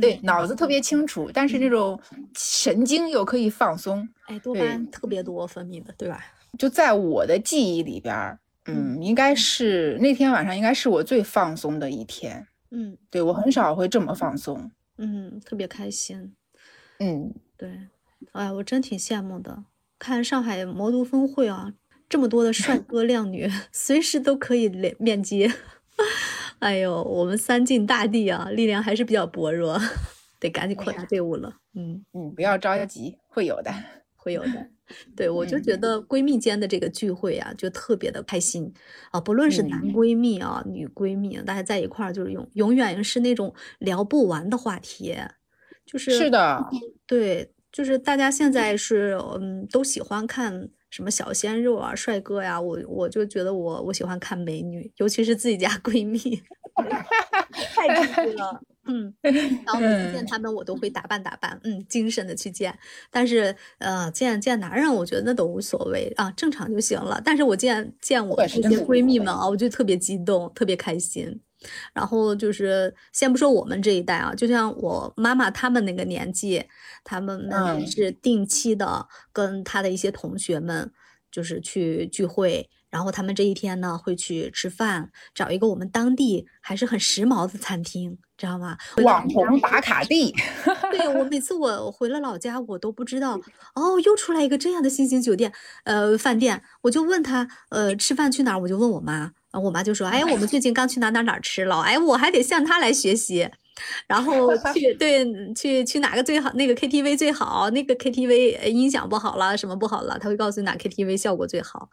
[0.00, 2.00] 对，脑子特别清楚，但是那种
[2.36, 4.08] 神经又可以放松。
[4.26, 6.20] 哎，多巴对胺特别多分泌的，对吧？
[6.58, 12.46] 就在我的记忆里边儿，嗯，应该是那天晚上应该是我最放松的一天。
[12.74, 14.70] 嗯对我很少会这么放松。
[14.96, 16.34] 嗯，特别开心。
[16.98, 17.88] 嗯，对，
[18.32, 19.64] 哎，我真挺羡慕的。
[19.98, 21.72] 看上海魔都峰会啊，
[22.08, 25.50] 这么多的帅 哥靓女， 随时都可以面面基。
[26.60, 29.78] 哎呦，我们三晋大地啊，力量还是比较薄弱，
[30.40, 31.56] 得赶紧扩大队伍了。
[31.74, 33.72] 嗯，嗯，不要着急，会有的。
[34.16, 34.70] 会有的。
[35.16, 38.72] 对，我就觉得闺蜜间的这个聚会啊，就特别的开心。
[39.10, 39.92] 啊，不论是男嗯。
[39.92, 45.16] 闺蜜啊、女闺蜜啊，大家在一块儿就是永永远是那种聊不完的话题，
[45.86, 46.64] 就是是的，
[47.06, 56.18] 对，就是大家现在是嗯都喜欢看什么小鲜肉啊、帅哥呀，我我就觉得我我喜欢看美女，尤其是自己家闺蜜，
[57.74, 58.62] 太刺激了。
[58.88, 62.76] 嗯，然后每次见嗯他们，我都会打扮打扮，嗯，精神的去见。
[63.10, 67.20] 但是，呃，见见男人，我觉得那都无所谓啊，正常就行了。
[67.24, 71.40] 但是我见见我这些闺蜜们啊，我就特别激动，特别开心。
[71.92, 76.64] 然后就是，先不说我们这一代啊，就像我妈妈他们那个年纪，
[77.04, 77.48] 他们
[77.86, 80.90] 是定期的跟他的一些同学们，
[81.30, 82.68] 就是去聚会。
[82.90, 88.76] 然后他们这一天呢，会去吃饭，找一个我们当地还是很时髦的餐厅，知道吗？
[89.04, 90.34] 网红打卡地。
[90.90, 93.40] 对我每次我回了老家，我都不知道
[93.76, 95.52] 哦，又出来一个这样的新型酒店，
[95.84, 98.58] 呃，饭店，我就问他，呃，吃饭去哪儿？
[98.58, 99.14] 我就问我妈，
[99.52, 103.48] 然后我妈就说，哎，我们最近刚去哪哪哪儿吃了，哎，我还得向他来学习，
[104.08, 105.24] 然后去对
[105.54, 111.88] 去去哪个最好，那个 KTV 最好，那个 KTV 呃音响不好了，什么不好了，他会告诉你哪 KTV 效果最好，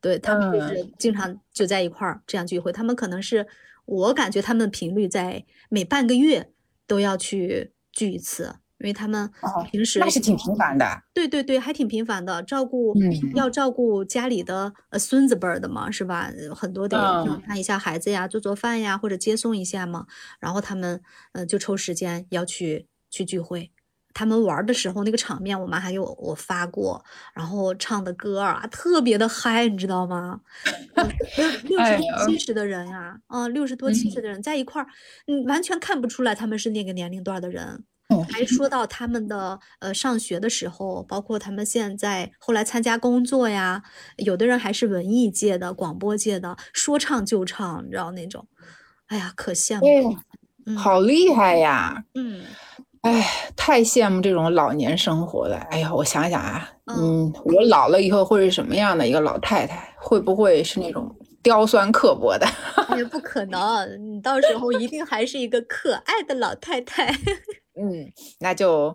[0.00, 3.46] 对他们就是经常就在一块儿这样聚会，他们可能是
[3.90, 6.52] 我感觉他们的频率在每半个月
[6.86, 11.02] 都要去聚一次，因为他们哦平时那是挺频繁的。
[11.12, 16.30] 对对对，还挺频繁的，照顾、嗯要照顾家里的呃孙子辈儿的嘛，是吧？
[16.38, 16.96] 呃很多得
[17.44, 20.06] 看一下孩子呀，做做饭呀，或者接送一下嘛。
[20.38, 23.72] 然后他们呃就抽时间要去去聚会，
[24.12, 27.02] 他们玩的时候那个场面，我妈还给我我发过，
[27.34, 30.40] 然后唱的歌啊，特别的嗨，你知道吗？
[31.64, 34.88] 六十多七十的人呀，啊，六十多七十的人在一块儿，
[35.26, 37.84] 嗯，完全看不出来他们是那个年龄段的人。
[38.28, 43.84] 还说到他们的呃上学的时候，包括他们现在后来参加工作呀，
[44.16, 48.48] 有的人还是文艺界的、广播界的，说唱就唱，你知道那种，
[49.06, 50.18] 哎呀，可羡慕，
[50.66, 52.42] 嗯好厉害呀，嗯，
[53.02, 55.56] 哎，太羡慕这种老年生活了。
[55.70, 59.94] 哎呀，我想想啊，嗯，我老了以后会是什么样的一个老太太？
[59.98, 62.46] 会不会是那种刁酸刻薄的？
[62.96, 67.06] 也不可能，你到时候一定还是一个可爱的老太太。
[67.80, 68.94] 嗯，那就，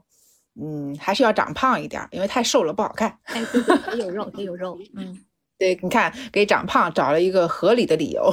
[0.61, 3.17] 嗯，还是要长胖一点，因为太瘦了不好看。
[3.23, 4.77] 哎，对对，得有肉，得有肉。
[4.95, 5.17] 嗯，
[5.57, 8.31] 对，你看，给长胖找了一个合理的理由。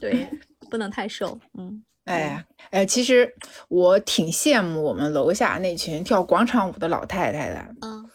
[0.00, 0.26] 对，
[0.70, 1.38] 不能太瘦。
[1.58, 3.32] 嗯，哎呀，哎，其实
[3.68, 7.64] 我挺羡慕我们楼下那群跳广场舞的老太太的。
[7.82, 8.10] 嗯，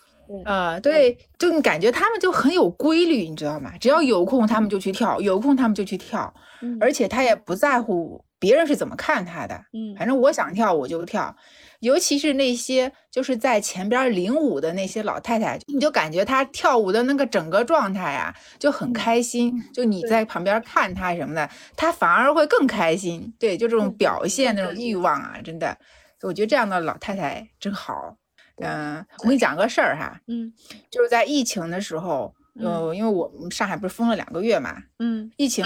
[0.45, 3.71] 呃，对，就你感觉他们就很有规律，你知道吗？
[3.79, 6.33] 只要有空，他们就去跳；有空，他们就去跳。
[6.61, 8.23] 嗯，而且他也不在乎。
[8.39, 9.55] 别人是怎么看他的？
[9.73, 11.35] 嗯，反正我想跳我就跳，
[11.79, 19.53] 尤其是那些就是在前边领舞的那些老太太，你就感觉她跳舞的那个整个状态呀，就很开心。
[19.73, 23.33] 就你在旁边看她什么的，她反而会更开心。
[23.39, 25.77] 对，就这种表现那种欲望啊，真的，
[26.21, 28.17] 我觉得这样的老太太真好。
[28.57, 30.51] 嗯，我给你讲个事儿哈，嗯，
[30.89, 35.63] 就是在疫情的时候，呃，因为我们上海不是封了两个月嘛，嗯，疫情。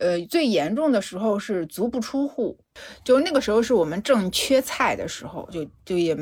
[0.00, 2.58] 呃，最严重的时候是足不出户，
[3.04, 6.16] 就那个时候是我们正缺菜的时候，就就也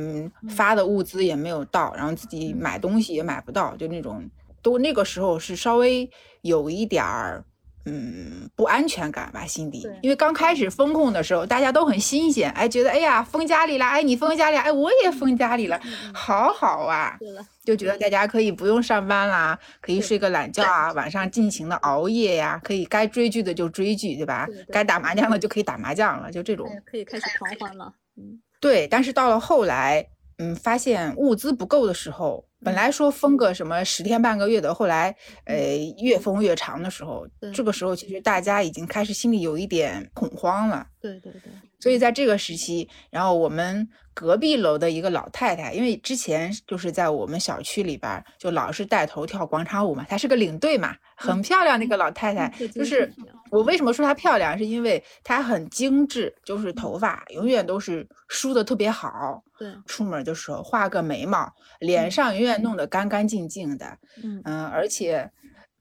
[0.50, 4.28] 发的物资也没有到，然后自己买东西也买不到，就那种
[4.62, 6.10] 都那个时候是稍微
[6.42, 7.44] 有一点儿。
[7.90, 15.80] 嗯，不安全感吧，心底，因为刚开始封控的时候，大家都很新鲜，哎，觉得哎呀，封家里了，哎，你封家里，哎，我也封家里了，
[16.12, 17.18] 好好啊，
[17.64, 24.46] 就觉得大家可以不用上班啦，可以睡个懒觉啊，晚上尽情的熬夜呀，可以该追剧的就追剧，对吧？
[24.70, 27.94] 该打麻将的就可以打麻将了，就这种，可以开始狂欢了。
[28.16, 30.06] 嗯，对，但是到了后来，
[30.38, 32.47] 嗯，发现物资不够的时候。
[32.64, 35.56] 本来说封个什么十天半个月的，后来呃
[35.98, 40.86] 越封越长的时候，这个时候其实大家已经开始心里有一点恐慌了。
[41.00, 41.52] 对对对。
[41.80, 52.52] 所以在这个时期，然后我们隔壁楼的一个老太太，因为之前就是在我们小区里边就老是带头跳广场舞嘛，她是个领队嘛，很漂亮那个老太太。
[52.74, 53.08] 就是
[53.52, 59.40] 我为什么说她漂亮，是因为她很精致，就是头发永远都是梳的特别好。
[59.58, 64.40] 对，出门的时候画个眉毛，脸上永远弄得干干净净的，嗯。
[64.44, 65.30] 嗯，而且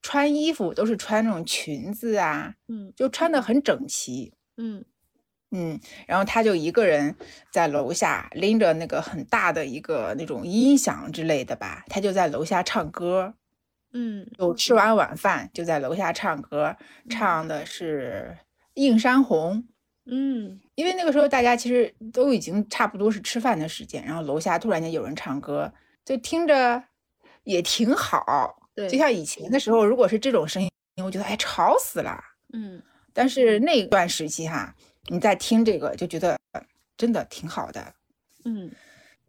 [0.02, 4.84] 穿衣服都是穿那种裙子啊，嗯，就穿的很整齐，嗯。
[5.52, 7.16] 嗯，然后他就一个人
[7.54, 13.34] 在楼下拎着那个很大的一个那种音响之类的吧，他就在楼下唱歌，
[13.94, 16.76] 嗯，就吃完晚饭就在楼下唱歌，
[17.10, 18.36] 唱的是
[18.74, 19.64] 《映山红》。
[20.10, 25.72] 嗯，因为那个时候大家其实都已经差不多是吃饭的时间，然后楼下突然间有人唱歌，
[26.06, 26.82] 就听着
[27.44, 28.58] 也挺好。
[28.74, 30.70] 对，就像以前的时候，如果是这种声音，
[31.04, 32.18] 我觉得哎吵死了。
[32.54, 32.82] 嗯，
[33.14, 34.74] 但是那段时期哈，
[35.08, 36.40] 你在听这个就觉得
[36.98, 37.94] 真的挺好的。
[38.46, 38.72] 嗯，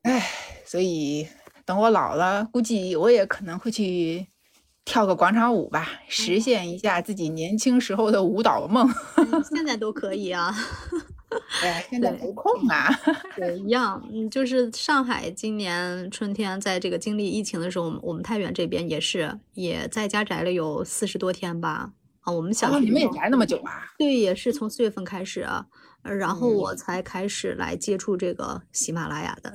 [0.02, 0.26] 哎，
[0.64, 1.28] 所以
[1.64, 4.26] 等我老了，估计我也可能会去。
[4.88, 8.90] 跳个广场舞吧，实现一下自己年轻时候的舞蹈梦。
[9.54, 10.50] 现在 都可以啊，
[11.62, 12.88] 哎，现在没空啊。
[13.36, 14.02] 对，一样。
[14.10, 21.92] 嗯，就是上海今年春天在这个经历疫情的时候，我们太原这边也是也在家宅了有四十多天吧。
[22.20, 23.92] 啊，我们小区你们也宅那么久啊？
[23.98, 25.66] 对，也是从四月份开始啊，
[26.02, 29.52] 然后我才开始来接触这个喜马拉雅的。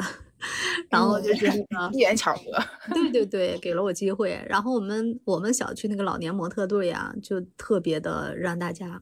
[0.90, 2.44] 然后就是那个一缘巧合，
[2.94, 4.44] 对对对，给了我机会。
[4.48, 9.02] 然后我们我们小区那个老年模特队啊，就特别的让大家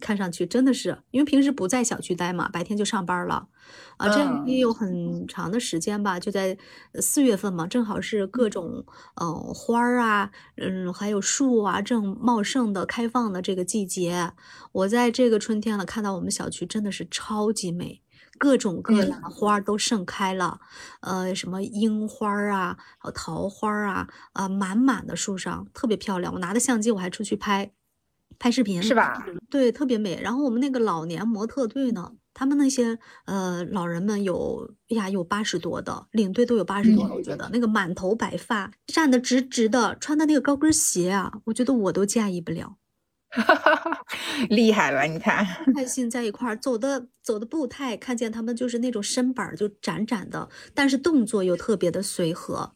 [0.00, 3.48] 看上去真的是，因为平时不在小区待嘛，白天就上班了
[3.96, 6.56] 啊，这样也有很长的时间吧，就在
[7.00, 8.84] 四月份嘛，正好是各种
[9.20, 14.32] 嗯花儿啊，嗯还有树啊正茂盛的开放的这个季节。
[14.72, 18.02] 我在这个春天了，看到我们小区真的是超级美。
[18.38, 20.60] 各种各样的花都盛开了，
[21.00, 26.32] 呃，什么樱花啊，还有桃花啊，啊，满满的树上特别漂亮。
[26.32, 27.72] 我拿着相机，我还出去拍，
[28.38, 29.26] 拍视频，是吧？
[29.50, 30.20] 对，特别美。
[30.22, 42.76] 然后我们那个老年模特队呢，他们那些呃老人们有呀，有八十多的，领队都有八十多，我觉得那个满头白发，站得直直的，穿的那个高跟鞋啊，我觉得我都驾驭不了。
[44.48, 52.72] 厉害了，你看，开心在一块儿走的走的步态，看见他们就是那种身板儿就展展的，但是动作又特别的随和，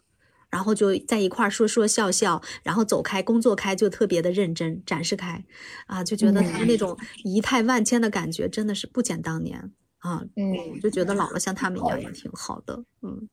[0.50, 5.44] 然后就在一块儿说说笑笑，然后走开工作开就特别的认真展示开，
[5.86, 13.28] 啊，就觉得他们那种仪态万千的感觉真的是不减当年啊，嗯，就觉得老了像他们一样也挺好的，嗯。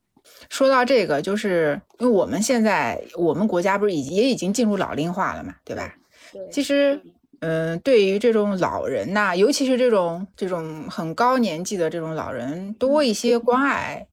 [0.50, 5.96] 说到这个，就是因为我们现在我们国家不是已经也已经进入老龄化了嘛，对吧？
[6.32, 7.02] 对其实，
[7.40, 14.08] 嗯、对于这种老人呐、尤其是这种这种很高年纪的这种老人，多一些关爱，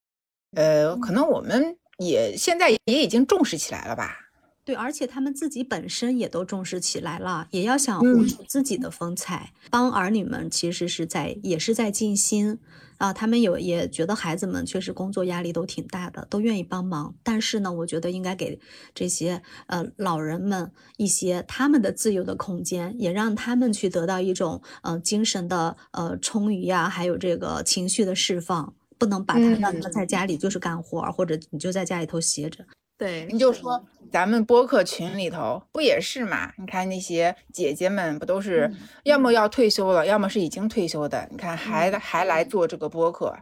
[0.57, 4.24] 呃，可能我们也现在也已经重视起来了吧？
[4.65, 12.59] 对，而且他们自己本身也都重视起来了，也要想活嗯出自己的风采，帮儿女们其实是在也是在尽心
[12.97, 13.13] 啊。
[13.13, 17.15] 他们有也觉得孩子们确实工作压力都挺大的，都愿意帮忙。
[17.23, 18.59] 但是呢，我觉得应该给
[18.95, 28.73] 这些呃老人们一些他们的自由的空间，也让他们去得到一种呃精神的呃充裕呀，还有这个情绪的释放。
[28.97, 32.65] 不能把他让他在家里就是干活儿，或者你就在家里头歇着。
[32.97, 36.53] 对，你就说咱们播客群里头不也是嘛？
[36.59, 38.73] 你看那些姐姐们不都是
[39.03, 43.37] 要么要退休了，要么是已经退休的，你看还还来做这个播客，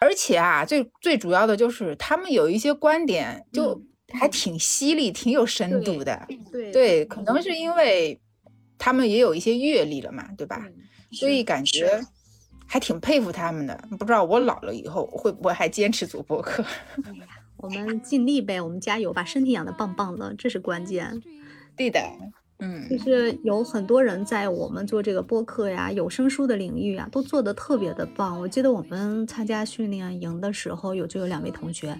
[0.00, 3.80] 而且啊，最最主要的就是他们有一些观点就
[4.14, 6.26] 还挺犀利、挺有深度的。
[6.50, 8.18] 对对，可能是因为
[8.78, 10.64] 他们也有一些阅历了嘛，对吧？
[11.12, 12.00] 所以感觉
[12.66, 13.78] 还挺佩服他们的。
[13.98, 16.64] 不知道我老了以后会不会还坚持做播客？
[17.58, 21.22] 我们尽力呗，我们加油，把身体养得棒棒的，这是关键。
[21.76, 22.00] 对的，
[22.58, 28.40] 嗯就是有很多人在我们做这个播客呀、有声书的领域啊，都做得特别的棒。
[28.40, 31.98] 我记得我们参加训练营的时候，有就有两位同学，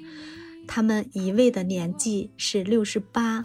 [0.67, 3.43] 他们一位的年纪是六十八，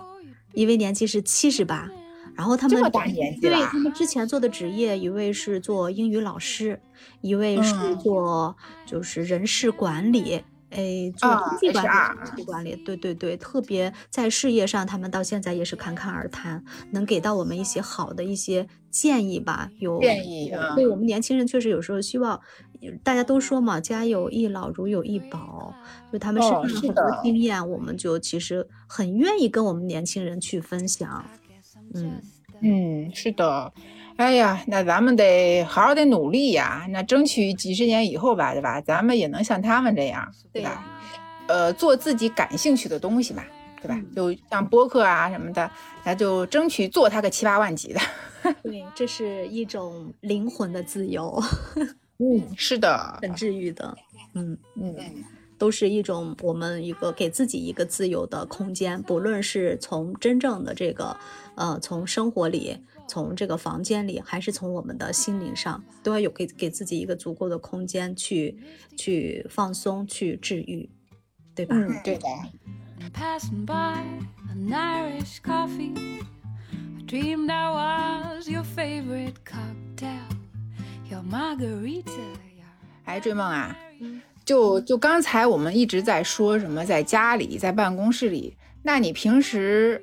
[0.53, 1.89] 一位年纪是七十八。
[2.33, 6.79] 然后他们这么大年纪啦对他们之前做的职业，一位是做英语老师，
[7.19, 8.55] 一位是嗯做
[8.85, 10.41] 就是人事管理，
[10.71, 19.69] 哎，做啊经济管理、管理，对对对，特别在事业上，他们到现在也是侃侃而谈，能给到我们一些好的一些建议吧。
[19.79, 22.39] 有建议啊对我们年轻人确实有时候希望，
[23.03, 25.73] 大家都说嘛，家有一老，如有一宝，
[26.11, 31.25] 就他们身上很多经验，我们就其实很愿意跟我们年轻人去分享。
[31.93, 32.21] 嗯，
[32.61, 33.73] 嗯，是的。
[34.21, 38.79] 哎呀，那咱们得好好的努力呀，那争取几十年以后吧，对吧？
[38.79, 40.85] 咱们也能像他们这样，对吧？
[41.47, 43.43] 呃，做自己感兴趣的东西嘛，
[43.81, 43.99] 对吧？
[44.15, 45.71] 就像播客啊什么的，
[46.03, 47.99] 那就争取做它个七八万集的。
[48.61, 51.41] 对，这是一种灵魂的自由，
[52.21, 53.97] 嗯，是的，很治愈的。
[54.35, 54.55] 嗯。
[54.75, 54.95] 嗯
[55.57, 61.15] 都是一种我们一个给自己一个自由的空间，不论是从真正的这个，
[61.53, 62.75] 呃，从生活里，
[63.11, 68.57] 从这个房间里，还是从我们的心灵上，都要有给给自己一个足够的空间去
[68.95, 70.89] 去放松、去治愈，
[71.53, 71.75] 对吧？
[71.75, 72.27] 嗯，对的。
[73.13, 73.99] Passing by
[74.49, 75.93] a nice coffee,
[77.05, 80.29] dreamed was your favorite cocktail,
[81.09, 82.05] your margarita.
[83.03, 83.75] 哎，追梦啊，
[84.45, 90.01] 就就刚才我们一直在说什么在家里，在办公室里，那你平时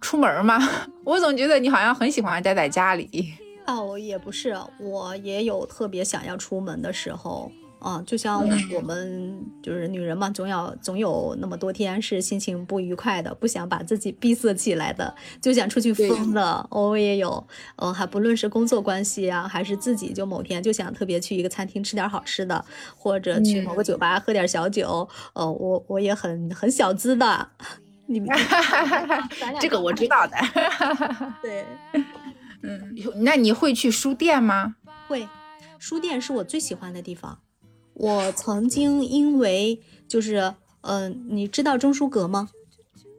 [0.00, 0.58] 出门吗？
[1.04, 3.34] 我总觉得你好像很喜欢待在家里。
[3.66, 7.50] 哦，也不是，我也有特别想要出门的时候。
[7.80, 16.66] 啊，就像我们就是女人嘛，总要总有那么多天是心情不愉快的，不想把自己闭塞起来的，就想出去疯的。
[16.70, 17.42] 我也有，
[17.76, 22.62] 呃，还不论是工作关系啊，还是自己就某天就想特别去一个餐厅吃点好吃的，
[22.94, 25.08] 或者去某个酒吧喝点小酒。
[25.32, 27.48] 呃，我我也很很小资的，
[28.10, 28.28] 你们
[29.40, 30.36] 咱俩这个我知道的。
[31.40, 31.64] 对。
[32.62, 34.74] 嗯，那你会去书店吗？
[35.08, 35.26] 会，
[35.78, 37.40] 书店是我最喜欢的地方。
[37.94, 42.50] 我曾经因为就是，嗯、你知道钟书阁吗？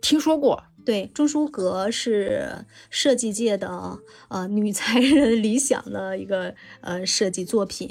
[0.01, 0.63] 听说过。
[0.83, 7.89] 对，钟书阁是设计界的呃女才人理想的一个呃设计作品，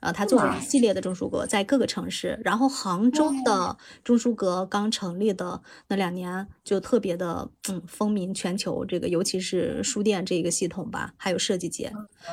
[0.00, 2.40] 呃，他做了一系列的钟书阁，在各个城市。
[2.44, 11.92] 然后杭州的钟书阁刚成立的那两年，就特别的嗯风靡全球，这个尤其是书店这个系统吧，还有设计界。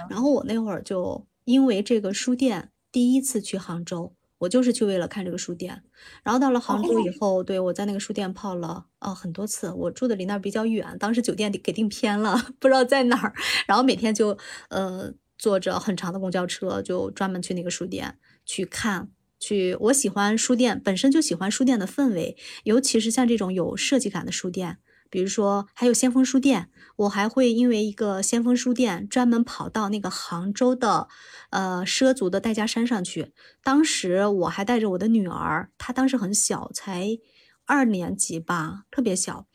[0.09, 5.84] 然后我那会儿就因为这个书店第一次去杭州，我就是去为了看这个书店。
[6.24, 9.72] 然后到了杭州以后，对我在那个书店泡了呃很多次。
[9.72, 13.34] 我住的离那儿比较远，当时酒店给订偏了， 不知道在哪儿。
[13.65, 14.38] 然后每天就
[14.70, 19.10] 呃坐着很长的公交车，就专门去那个书店去看。
[19.40, 24.80] 去，我喜欢书店，本身就喜欢书店的氛围，尤其是像这种有设计感的书店，
[25.12, 31.08] 比如说还有先锋书店，我还会因为一个先锋书店专门跑到那个杭州的，
[31.52, 33.32] 呃，畲族的戴家山上去。
[33.64, 37.20] 当时我还带着我的女儿，她当时很小，才
[37.68, 39.46] 二年级吧，特别小。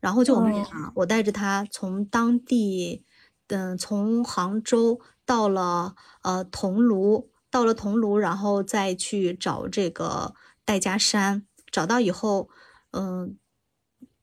[0.00, 3.04] 然后就我们俩，我带着她从当地，
[3.46, 11.44] 嗯，从杭州到了呃桐庐，到了桐庐，然后再去找这个戴家山。
[11.70, 12.48] 找到以后，
[12.92, 13.36] 嗯。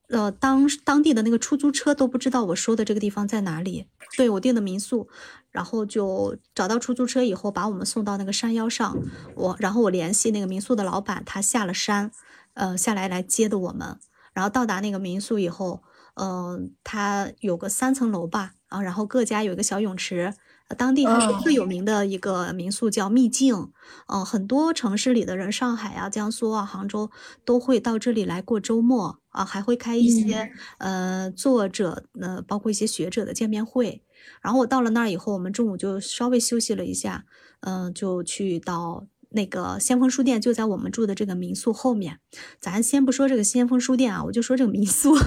[0.07, 3.87] 呃，当当地的那个出租车都不知道我说的这个地方在哪里。
[4.15, 5.09] 对我订的民宿，
[5.49, 8.95] 然后就找到出租车以后，把我们送到那个山腰上。
[9.33, 12.11] 我然后我联系那个民宿的老板，他下了山，
[12.53, 13.97] 呃，下来来接的我们。
[14.31, 15.81] 然后到达那个民宿以后，
[16.13, 20.35] 嗯，他有个三层楼吧，啊，然后各家有一个小泳池。
[20.77, 23.71] 当地它是最有名的一个民宿，叫秘境。
[24.07, 27.11] 嗯，很多城市里的人，上海啊、江苏啊、杭州
[27.43, 34.01] 都会到这里来过周末啊，还会开一些呃作者呃，包括一些学者的见面会。
[34.41, 37.25] 然后我到了那儿以后，我们中午就稍微休息了一下，
[37.61, 39.05] 嗯，就去到。
[39.35, 42.19] 那个先锋书店就在我们住的这个民宿后面，
[42.59, 45.15] 咱先不说这个先锋书店啊，我就说这个民宿。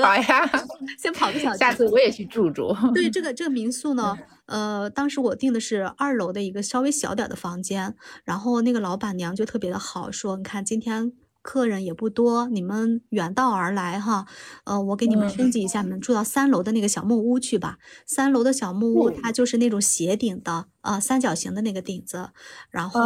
[0.00, 0.50] 好呀，
[0.98, 1.54] 先跑个小。
[1.56, 2.74] 下次我也去住住。
[2.94, 4.16] 对， 这个这个民宿呢，
[4.46, 11.12] 呃，当时我订的是二楼的一个稍微小点的房间，然后那个老板娘就特别的好，说你看今天。
[11.46, 14.26] 客人也不多，你们远道而来哈，
[14.64, 17.78] 呃，我给你们升级一下，你们住到三楼的那个小木屋去吧。
[18.04, 22.30] 三楼的小木屋，它就是那种斜顶的，呃，三角形的那个顶子，
[22.70, 23.00] 然后，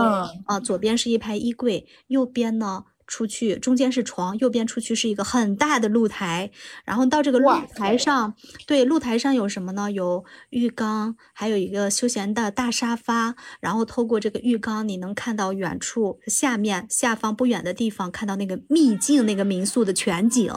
[0.47, 2.87] 呃，左边是一排衣柜，右边呢。
[3.11, 6.49] 出去，中间是床，右边出去是一个很大的露台，
[6.85, 8.35] 然后到这个露台上，
[8.69, 9.91] 对，露台上有什么呢？
[9.91, 20.53] 有浴缸，还有一个休闲的大沙发，然后透过这个浴缸，你能看到远处下面下方不远的地方，看到那个秘境那个民宿的全景，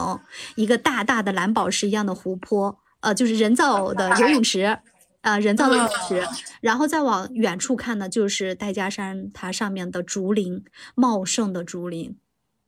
[0.54, 4.78] 一个大大的蓝宝石一样的湖泊，呃，就是人造的游泳池，
[5.22, 6.22] 呃，人造的游泳池，
[6.60, 10.62] 然后再往远处看呢，就是戴家山它上面的竹林，
[10.94, 12.16] 茂盛的竹林。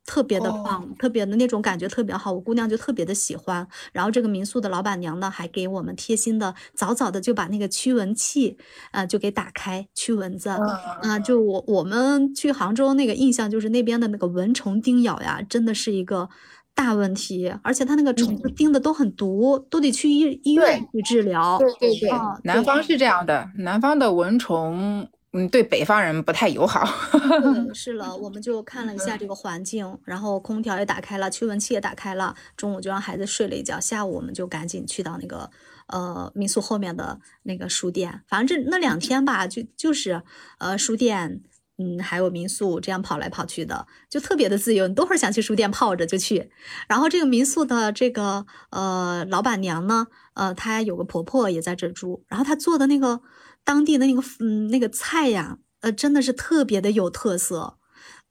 [0.07, 3.67] 特别的棒，特别的那种感觉特别好，我姑娘就特别的喜欢。
[3.91, 8.57] 然后这个民宿的老板娘呢，还给我们贴心的，早早的就把那个驱蚊器，
[8.91, 10.49] 啊，就给打开驱蚊子。
[10.49, 16.29] 啊，就我我们去杭州那个印象就是那边的那个蚊虫叮咬呀，真的是一个
[16.73, 21.57] 大问题，而且它那个虫子叮的都很毒，都得去医医院去治疗。
[21.59, 22.09] 对对对，
[22.45, 25.09] 南方是这样的，南方的蚊虫。
[25.37, 26.83] 嗯，对北方人不太友好。
[27.71, 32.33] 是了，我们就看了一下这个环境，然后空调也打开了，驱蚊器也打开了。
[32.55, 35.51] 中午就让孩子睡了一觉，下午我们就赶紧去到那个
[35.89, 38.21] 呃民宿后面的那个书店。
[38.27, 40.23] 反正这那两天吧，就就是
[40.57, 41.41] 呃书店，
[41.77, 44.87] 嗯，还有民宿这样跑来跑去的，就特别的自由。
[44.87, 46.49] 你多会儿想去书店泡着就去。
[46.87, 53.21] 然后这个民宿的这个呃老板娘呢，呃，她有个婆婆也在这住，然后她做的那个。
[53.67, 57.75] 当地的那个嗯那个菜呀，呃，真的是特别的有特色。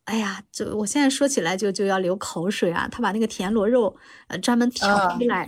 [0.07, 2.89] 哎呀，就我现在说起来就就要流口水啊！
[2.91, 3.95] 他把那个田螺肉
[4.29, 5.47] 呃专门挑出来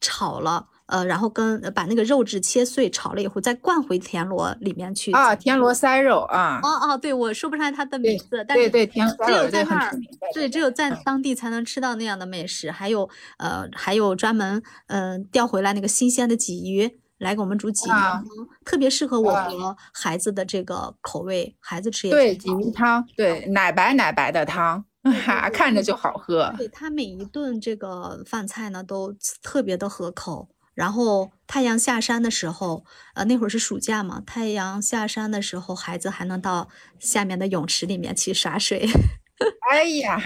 [0.00, 6.58] 炒了，呃，然后跟把那个肉质切碎炒了以后再灌回田螺里面去啊，田螺塞肉啊。
[6.60, 9.96] 哦哦，对，我说不上来它的名字，但是对对，田螺只有在那儿，
[10.34, 12.70] 对，只有在当地才能吃到那样的美食。
[12.70, 16.98] 还有呃，还有专门嗯钓回来那个新鲜的鲫鱼。
[17.20, 18.24] 来给我们煮鲫鱼汤，
[18.64, 24.82] 特别适合我和孩子的这个口味，孩子吃也对鲫鱼汤，对奶白奶白的汤，
[25.24, 26.52] 哈，看着就好喝。
[26.56, 30.48] 对他每一顿这个饭菜呢，都特别的合口。
[30.72, 36.68] 然后太阳下山的时候，呃，那会儿是暑假嘛，太阳下山的时候，孩子还能到
[36.98, 38.88] 下面的泳池里面去耍水。
[39.70, 40.18] 哎呀，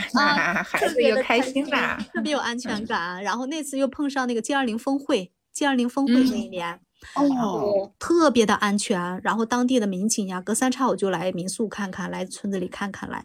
[0.62, 3.20] 孩子又开心啦，特别有安 全感。
[3.24, 5.32] 然后那次又碰上那个 G 二零峰会。
[5.52, 6.80] G 二零峰会那一年，
[7.14, 9.20] 哦，特别的安全。
[9.22, 13.24] 然后当地的民警呀，隔三差五就来民宿看看，来村子里看看来，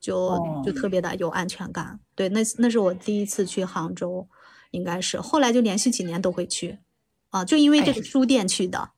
[0.00, 1.98] 就就特别的有安全感。
[2.14, 4.26] 对，那那是我第一次去杭州，
[4.70, 6.78] 应该是后来就连续几年都会去，
[7.30, 8.90] 啊，就因为这个书店去的。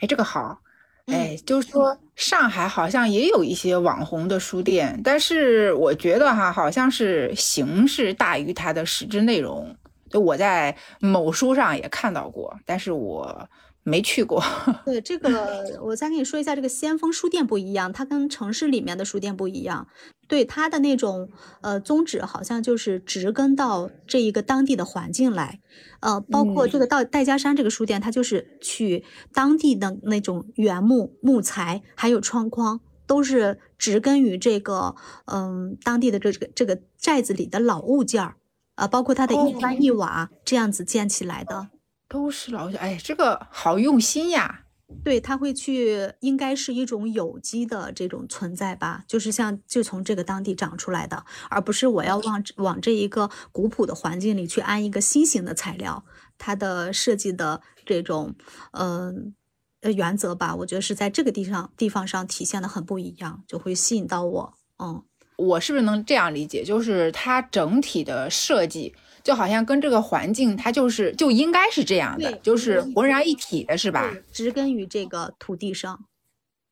[0.00, 0.60] 哎，这个好，
[1.06, 9.76] 哎，就是说上海好像也有一些网红的书店，但是我觉得哈，好像是形式大于它的实质内容。
[10.10, 13.48] 就我在某书上也看到过，但是我
[13.82, 14.42] 没去过。
[14.84, 19.86] 对这个，我再跟你说一下，这个先锋书店不一样，它跟城市里面的书店不一样。
[20.28, 21.28] 对它的那种
[21.60, 25.58] 呃宗旨，好像就是植根到这一个当地的环境来。
[26.00, 34.94] 呃，包括这个到戴家山这个书店，它就是取当地的那种原木木材，还有窗框，都是植根于这个
[35.24, 38.36] 嗯当地的这个这个寨子里的老物件儿。
[38.80, 41.68] 呃，包括它的一砖哦一瓦这样子建起来的。
[42.08, 44.62] 都是老小，哎，这个好用心呀。
[45.04, 56.04] 对，它会去，应该是一种有机的这种存在吧，就是像就从这个当地长出来的，而不是我要往往这一个古朴的环境里去安一个新型的材料。
[56.38, 58.34] 它的设计的这种，
[58.72, 59.34] 嗯
[59.82, 64.54] 呃原则吧，我觉得是在这个地方地方上体现的很不一样，就会吸引到我。
[64.82, 65.04] 嗯，
[65.40, 66.62] 我是不是能这样理解？
[66.62, 74.14] 就是它整体的设计，就好像跟这个环境，它就是就应该是这样的，就是浑然一体的，是吧？
[74.32, 76.04] 植根于这个土地上。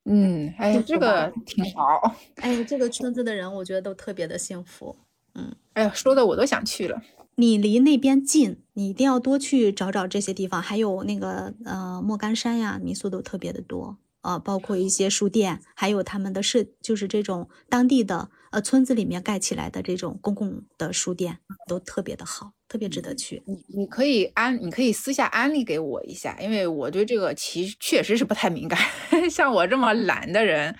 [0.05, 2.17] 嗯，哎，这个挺好。
[2.37, 4.97] 哎，这个村子的人，我觉得都特别的幸福。
[5.35, 7.01] 嗯哎呀，说的我都想去了。
[7.37, 23.43] 你离那边近，你一定要多去找找这些地方，还有那个呃莫干山呀，民宿都特别的多，呃，包括一些书店，还有他们的社，就是这种当地的呃村子里面盖起来的这种公共的书店，都特别的好，特别值得去。
[23.47, 28.79] 你你可以安，你可以私下安利给我一下，因为我对这个其实确实是不太敏感。
[29.31, 30.75] 像我这么懒的人，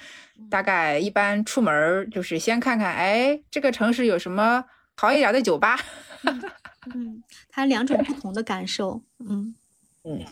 [0.51, 4.65] 大概一般出门儿就是先看看，哎，这个城市有什么
[4.97, 5.79] 好一点的酒吧。
[6.95, 9.03] 嗯，它两种不同的感受。
[9.19, 9.55] 嗯
[10.05, 10.25] 嗯，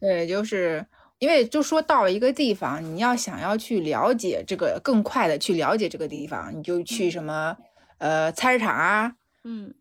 [0.00, 0.86] 呃，就是
[1.18, 7.56] 因为就说到了一个地方，你要想要去了解这个，更快的去了解这个地方，你就去什么
[7.98, 9.74] 呃菜市场啊，嗯。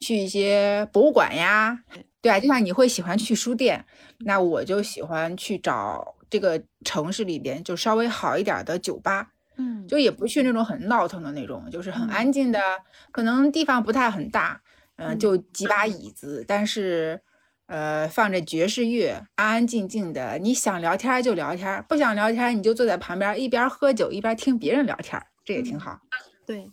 [0.00, 1.80] 去一些博物馆呀，
[2.20, 2.30] 对。
[2.30, 3.84] 啊，就像你会喜欢去书店，
[4.18, 12.08] 那我就喜欢去找这个城市里边就稍微好一点的酒吧，嗯，就也不去那种很闹腾的那种，就是很嗯。
[12.08, 12.60] 安静的，
[13.10, 14.60] 可能地方不太很大，
[14.96, 15.18] 嗯、嗯。
[15.18, 17.20] 就几把椅子，但是
[17.66, 26.00] 呃放着爵士乐，安安静静的，你想聊天儿就聊天儿，不想聊天儿你就坐在旁边一边喝酒一边听别人聊天儿，这也挺嗯好。
[26.46, 26.70] 对，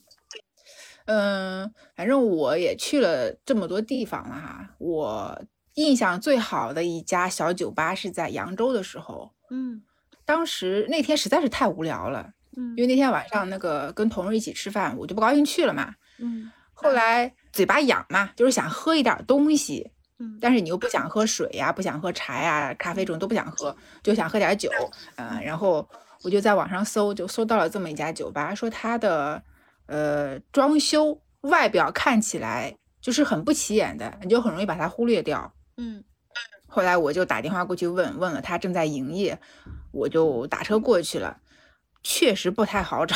[1.06, 4.70] 嗯，反正我也去了这么多地方了哈。
[4.78, 9.82] 我印象最好的一家小酒吧是在扬州的时候，嗯
[10.26, 15.96] 当时那天实在是太无聊了，嗯因为那天晚上那个跟同事一起吃饭，我就不高兴去了嘛。
[16.20, 24.70] 嗯后来嘴巴痒嘛，就是想喝一点东西，嗯但是你又不想喝水呀，不想喝茶呀、咖啡这种都不想喝，就想喝点酒。
[25.18, 25.88] 嗯、然后
[26.24, 29.42] 我就在网上搜，就搜到了这么一家酒吧，说它的
[29.88, 35.54] 呃装修外表看起来就是很不起眼的，你就很容易把它忽略掉。
[35.78, 36.04] 嗯
[36.68, 39.40] 后来我就打电话过去问，问了他正在营业，
[39.92, 41.38] 我就打车过去了，
[42.02, 43.16] 确实不太好找。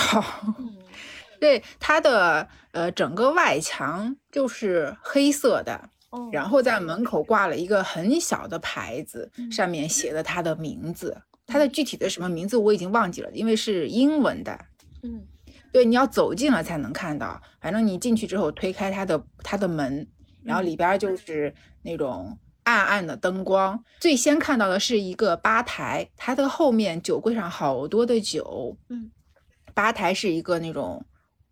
[0.59, 0.77] 嗯
[1.39, 11.21] 对它的呃整个外墙就是黑色的，哦，然后在门口挂了一个很小的牌子，嗯上面写的他的名字。
[11.45, 14.59] 他的具体的什么名字我已经忘记了，因为是英文的。
[15.03, 15.25] 嗯
[15.71, 17.41] 对，你要走进了才能看到。
[17.61, 20.07] 反正你进去之后推开他的他的门，
[20.43, 21.53] 然后里边儿就是
[21.83, 23.81] 那种暗暗的灯光。
[23.99, 28.77] 最先看到的是一个吧台，它的后面酒柜上好多的酒。
[28.89, 29.11] 嗯，
[29.73, 31.05] 吧台是一个那种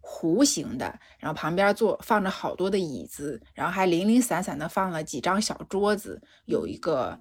[0.06, 0.86] 弧形的，
[1.18, 7.18] 然后旁边坐放着好多的椅子，然后还零零散散的放了几张小桌子，有一个。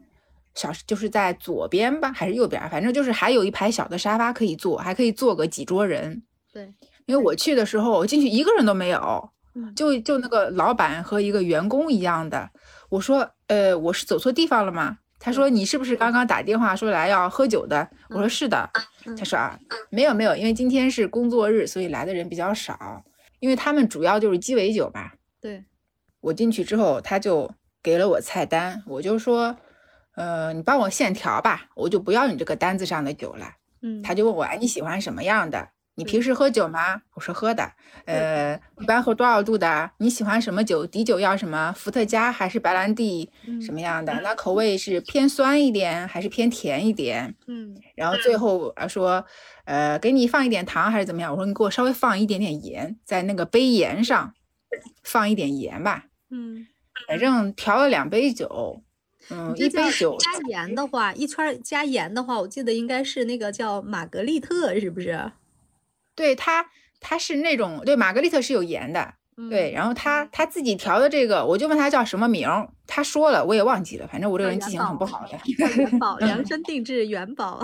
[0.56, 2.62] 小就是在左边吧，还是右边？
[2.70, 6.22] 反正就是还有一排小的沙发可以坐，还可以坐个几桌人。
[6.52, 6.72] 对，
[7.06, 12.48] 因为我去的时候，我进去一个人都没有，嗯就就那个老板和一个员工一样的。
[12.88, 14.98] 我说，呃，我是走错地方了吗？
[15.24, 17.88] 他说你是不是刚刚打电话说来要喝酒的？
[18.10, 18.68] 我说是的。
[19.06, 19.58] 嗯他说啊，
[19.88, 23.02] 没有没有，因为今天是工作日，所以来的人比较少。
[23.40, 25.14] 因为他们主要就是鸡尾酒吧。
[25.40, 25.64] 对，
[26.20, 27.50] 我进去之后，他就
[27.82, 29.56] 给了我菜单，我就说，
[30.14, 33.46] 呃，你帮我现调吧，我就不要你这个单子上的酒了。
[33.80, 35.70] 嗯他就问我，哎，你喜欢什么样的？
[35.96, 37.02] 你平时喝酒吗？
[37.14, 37.72] 我说喝的。
[38.06, 39.90] 呃，一般喝多少度的？
[39.98, 40.84] 你喜欢什么酒？
[40.84, 41.72] 底酒要什么？
[41.76, 43.30] 伏特加还是白兰地？
[43.64, 44.12] 什么样的？
[44.22, 47.34] 那口味是偏酸一点还是偏甜一点？
[47.46, 49.24] 嗯然后最后啊说，
[49.64, 51.30] 呃，给你放一点糖还是怎么样？
[51.30, 54.34] 我说你给我稍微放一点点盐，在那个杯沿上
[55.04, 56.06] 放一点盐吧。
[56.30, 56.66] 嗯，
[57.06, 58.82] 反正调了两杯酒，
[59.30, 65.30] 嗯，一杯酒加盐的话，一圈加盐的话，我记得应该是那个叫玛格丽特，是不是？
[66.14, 66.66] 对它
[67.00, 69.14] 它是那种对玛格丽特是有盐的，
[69.50, 75.38] 对，嗯然后他他自己调的这个，我就问他叫什么名儿，他说了，我也忘记了，反正我这个人记性很不好的。
[75.76, 77.62] 元宝量身定制元宝。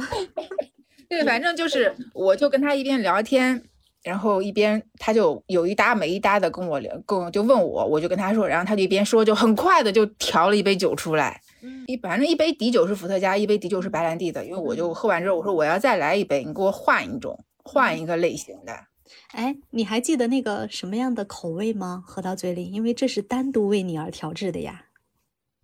[1.09, 3.65] 对，反正就是，我就跟他一边聊天，
[4.05, 18.87] 然后一边他就有一搭没一搭的跟我聊，跟我就问我，我就跟他说，然后他就一边说，就很快的就调了一杯酒出来，嗯一反正一杯底酒是伏特加，一杯底酒是白兰地的，因为我就喝完之后，我说我要再来一杯，你给我换一种，换一个类型的。
[19.33, 22.05] 哎，你还记得那个什么样的口味吗？
[22.07, 24.87] 喝到嘴里，因为这是单独为你而调制的呀。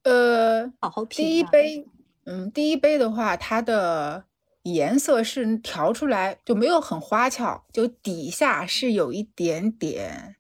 [0.03, 1.25] 呃，好好品。
[1.25, 1.87] 第一杯，
[2.25, 4.25] 嗯，第一杯的话，它的
[4.63, 10.37] 颜色是调出来就没有很花俏，就底下是有一点点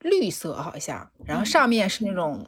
[0.00, 2.46] 绿色，好像，然后上面是那种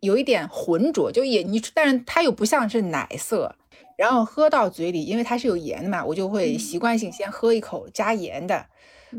[0.00, 3.54] 有一点浑浊，就也你，但是它又不像是奶色。
[3.98, 8.66] 然后喝到嘴里，因为它是有盐的嘛，我就会习惯性先喝一口加盐的。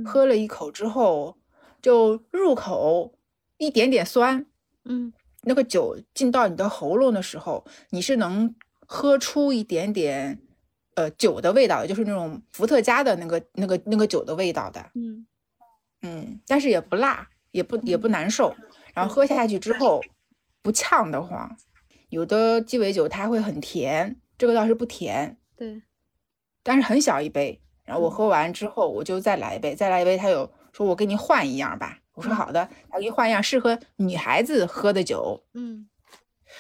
[0.05, 1.37] 喝了一口之后，
[1.81, 3.13] 就入口
[3.57, 4.45] 一点点酸。
[4.85, 5.11] 嗯，
[5.41, 8.55] 那个酒进到你的喉咙的时候，你是能
[8.87, 10.39] 喝出一点点
[10.95, 14.91] 呃酒的味道，就是那种伏特加的那个那个那个酒的味道的。
[14.95, 15.27] 嗯
[16.03, 18.55] 嗯，但是也不辣，也不也不难受。
[18.93, 20.01] 然后喝下去之后
[20.61, 21.57] 不呛得慌。
[22.07, 24.15] 有的鸡尾酒它会很甜。
[24.39, 25.83] 这个倒是不甜，对，
[26.63, 27.61] 但是很小一杯。
[27.83, 30.15] 然后我喝完之后，我就再来一杯，再来一杯。
[30.15, 35.43] 他有说我给你换一样吧，我说好的，他给你换一样适合女孩子喝的酒。
[35.53, 35.89] 嗯，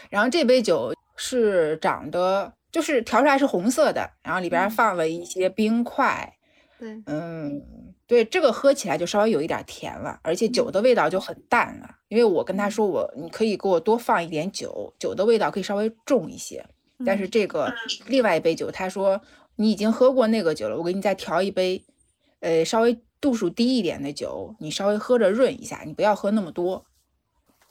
[0.09, 6.35] 然后这杯酒是长得就是调出来是红色的，然后里边放了一些冰块。
[6.77, 7.61] 对，嗯，
[8.07, 11.95] 对，这个喝起来就稍微有一点甜了，而且酒的味道就很淡了。
[12.07, 16.65] 因为我跟他说我你可以给我多放一点酒，酒的味道可以稍微重一些。
[17.05, 17.73] 但是这个
[18.07, 19.21] 另外一杯酒，他说
[19.55, 21.85] 你已经喝过那个酒了，我给你再调一杯，
[22.39, 26.85] 呃，稍微度数低一点的酒，你稍微喝着润一下，你不要喝那么多。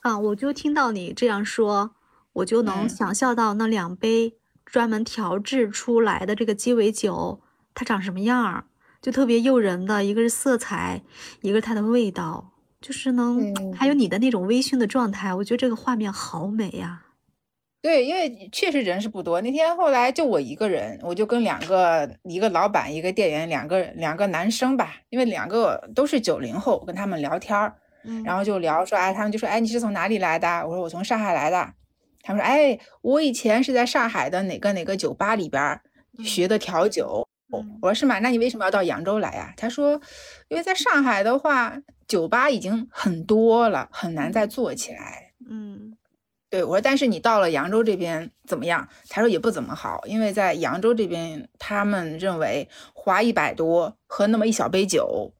[0.01, 1.91] 啊，我就听到你这样说，
[2.33, 7.41] 我就能想象到那两杯专门调制出来的这个鸡尾酒，
[7.73, 8.65] 它长什么样儿，
[9.01, 11.03] 就特别诱人的，一个是色彩，
[11.41, 17.03] 一个是它的味道，就是能还有你的那种微醺的状态，我觉得这个画面好美呀。
[17.81, 19.39] 对，因为确实人是不多。
[19.39, 27.73] 那天后来就我一个人，我就跟两个一个老板一个店员两个两个男生吧，因为两个都是九零后，跟他们聊天儿，
[28.25, 30.67] 然后就聊说，哎，他们就说，哎，你是从哪里来的？
[30.67, 31.73] 我说我从上海来的。
[32.21, 35.79] 他们说，哎，我以前是在上海的哪个哪个酒吧里边
[36.21, 37.25] 学的调酒。
[37.49, 38.19] 我说是吗？
[38.19, 39.53] 那你为什么要到扬州来呀？
[39.55, 39.93] 他说，
[40.49, 45.31] 因为在上海的话，酒吧已经很多了，很难再做起来。
[45.49, 45.95] 嗯。
[46.49, 48.87] 对我说，但是你到了扬州这边怎么样？
[49.07, 55.31] 他说也不怎么好，因为在扬州这边，他们认为花一百多喝那么一小杯酒，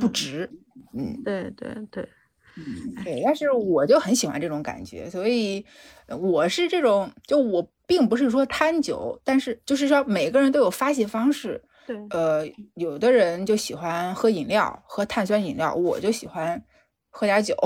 [0.00, 0.48] 不值。
[0.96, 2.08] 嗯，对对对，
[2.56, 3.22] 嗯对。
[3.24, 5.64] 但是我就很喜欢这种感觉，所以
[6.06, 11.60] 我是这种，就我并不是说贪酒，但是就是说每个人都有发泄方式。
[11.84, 16.62] 对，呃，有的人就喜欢喝饮料，喝碳酸饮料，我就喜欢
[17.10, 17.56] 喝点酒，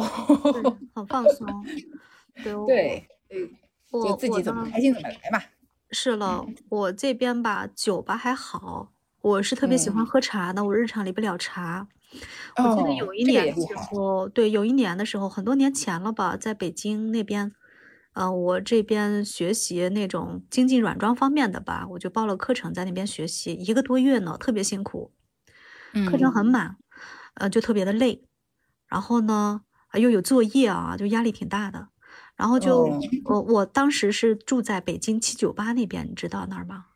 [0.95, 1.47] 好放松。
[2.45, 3.07] 对，
[3.91, 5.43] 我自己怎么开心怎么来嘛。
[5.91, 8.93] 是了，我这边吧，酒吧还好。
[9.23, 11.89] 我是特别喜欢喝茶的，我日常离不了茶。
[12.57, 17.53] 我记得有一年的时候，对，有一年的时候，很多年前了吧，在北京那边，
[18.13, 25.13] 呃，我这边学习那种经济软装方面的吧，我就报了课程在那边学习一个多月呢，特别辛苦，
[26.09, 26.77] 课程很满，
[27.35, 28.25] 呃，就特别的累。
[28.87, 29.63] 然后呢，
[29.95, 31.89] 又有作业啊，就压力挺大的。
[32.37, 36.87] 然后就我我当时是住在北京七九八那边，你知道那儿吗？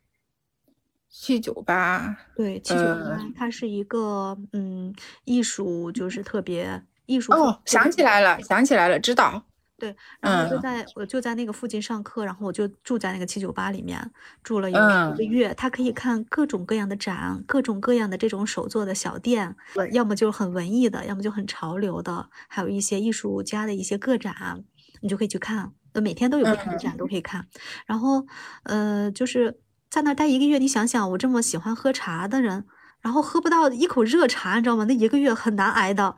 [1.09, 7.33] 七九八，对，七九八，它是一个嗯艺术，就是特别艺术。
[7.33, 9.43] 哦，想起来了，想起来了，知道。
[9.77, 13.99] 对，然后就在我就在那个附近上课，然后我就住在那个七九八里面
[14.43, 14.79] 住了有
[15.15, 15.55] 一个月。
[15.55, 19.57] 他可以看各种各样的展，各种各样的这种手作的小店，
[19.93, 24.65] 要么就很文艺的，要么就很潮流的，还有一些艺术家的一些个展。
[25.01, 27.47] 你就可以去看，那每天都有不同的展都可以看。
[27.87, 28.27] 然后，
[28.65, 32.67] 呃，就是在那待一个月，你想想，我这么喜欢喝茶的人，
[33.01, 34.85] 然后喝不到一口热茶，你知道吗？
[34.85, 36.17] 那一个月很难挨的。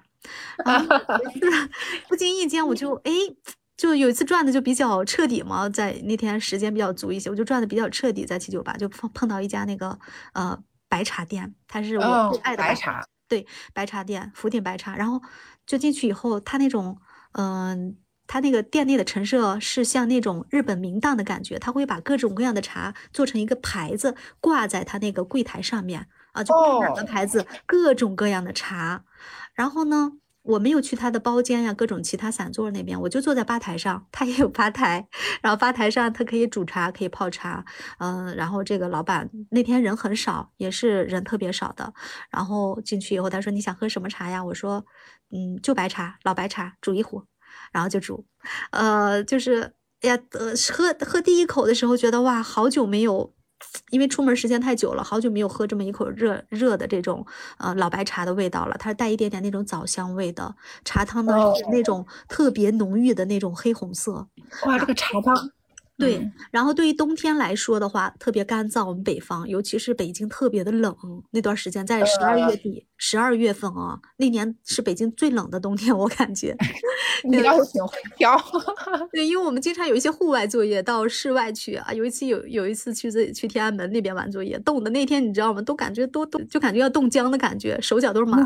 [2.09, 3.13] 不经意间，我就哎，
[3.77, 9.99] 就有一次转的就比较彻底嘛，在那天时间比较足一些，我就转的比较彻底，在七九八就碰碰到一家那个
[10.35, 10.59] 呃
[10.89, 14.97] 白茶店，它是我最爱的白茶，对，白茶店福鼎白茶。
[14.97, 15.21] 然后
[15.67, 16.99] 就进去以后，他那种
[17.33, 17.97] 嗯。
[18.33, 29.05] 他那个店内的陈设是像那种日本名档的感觉，他会把各种各样的茶做成一个牌子挂在他那个柜台上面啊，就哪个牌子，各种各样的茶。
[29.53, 35.07] 然后呢，我没有去他的包间呀，各种其他散座那边，我就坐在吧台上，他也有吧台，
[35.43, 37.63] 然后吧台上他可以煮茶，可以泡茶，
[37.99, 41.93] 嗯，然后这个老板那天人很少，也是人特别少的。
[42.31, 44.43] 然后进去以后，他说你想喝什么茶呀？
[44.43, 44.83] 我说，
[45.31, 47.25] 嗯，就白茶，老白茶，煮一壶。
[47.73, 48.25] 然后就煮，
[48.71, 53.33] 呃，就是，哎呀，呃，喝喝第一口的时候觉得哇，好久没有
[53.91, 57.25] 因为出门时间太久了，好久没有喝这么一口热热的这种
[57.59, 60.55] 呃老白茶的味道了，它是带一点点那种枣香味的。
[60.85, 64.29] 茶汤呢是那种特别浓郁的那种黑红色。
[64.67, 65.51] 哇，这个茶汤。
[65.99, 68.85] 对，然后对于冬天来说的话，特别干燥。
[68.89, 70.97] 我们北方，尤其是北京，特别的冷。
[71.31, 76.57] 那段时间在十二月底、十二月份啊，那年是北京最冷的冬天，我感觉。
[77.29, 78.41] 你倒是 挺会挑。
[79.13, 81.93] 对，因为我们经常有一些户外作业，到室外去啊。
[81.93, 85.61] 有一次有有一次去这去天安门那边玩作业，冻的那天你知道吗？
[85.63, 88.39] 都感觉都冻，就感觉要冻僵的感觉，手脚都是麻。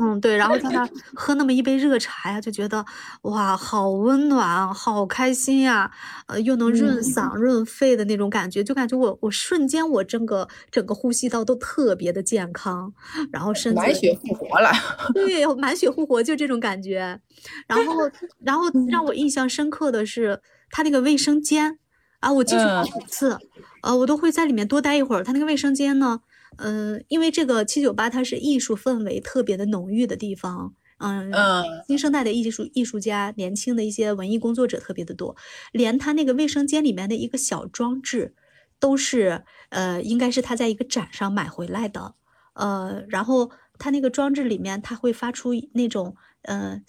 [0.00, 0.36] 嗯，对。
[0.36, 2.84] 然后在那喝那么一杯热茶呀，就觉得
[3.22, 5.90] 哇，好温暖，好开心呀。
[6.26, 6.70] 呃，又能。
[6.70, 12.94] 润嗓润肺的那种感觉，就感觉我我瞬间我整个整个呼吸道都特别的健康，
[13.32, 14.70] 然后身子 满血复活了。
[15.14, 17.20] 对，满血复活就这种感觉。
[17.66, 17.94] 然后
[18.44, 21.78] 然后让我印象深刻的是他那个卫生间
[22.20, 23.38] 啊，我进去好几次，
[23.82, 25.24] 呃，我都会在里面多待一会儿。
[25.24, 26.20] 他那个卫生间呢，
[26.58, 30.74] 嗯，因为这个七九八它是艺术氛围特别的浓郁的地方。
[31.02, 31.32] 嗯
[31.88, 35.34] 新生代的艺术艺术家，年轻的一些文艺工作者特别的多，
[35.72, 38.34] 连他那个卫生间里面的一个小装置，
[38.78, 42.16] 都是呃，应该是他在一个展上买回来的，
[42.52, 43.50] 呃，然后
[43.80, 46.14] 他那个装置里面，它会发出那种。
[46.44, 46.80] 呃，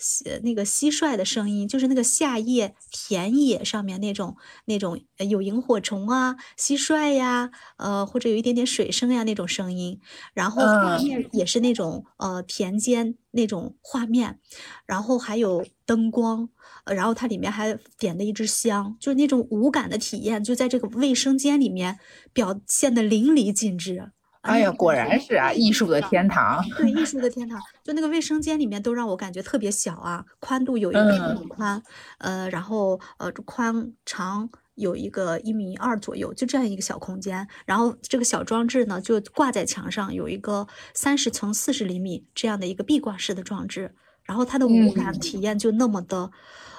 [0.44, 4.98] 那个蟋蟀的声音，就是那个夏夜田野上面那种那种
[5.30, 10.00] 有萤火虫啊、蟋蟀呀，呃，或者有一点点水声呀那种声音。
[10.34, 14.40] 然后画面也是那种呃田间那种画面，
[14.86, 16.48] 然后还有灯光，
[16.86, 22.00] 然后它里面还点了一支香，就是那种无感的体验，就在这个卫生间里面
[22.32, 24.14] 表现的淋漓尽致。
[24.42, 26.64] 哎呀，果然是啊，艺术的天堂。
[26.78, 31.82] 对，艺术的天堂，就那个卫生间里面都让我感觉特别小啊，宽度有一米宽，
[32.18, 37.48] 呃，然后呃宽长有一个一米二左右，就这样一个小空间。
[37.66, 43.94] 然后这个小装置呢，就挂在墙上，有一个三十乘四十厘米这样的一个壁挂式的装置。
[44.24, 46.32] 然后它的无感体验就那么的，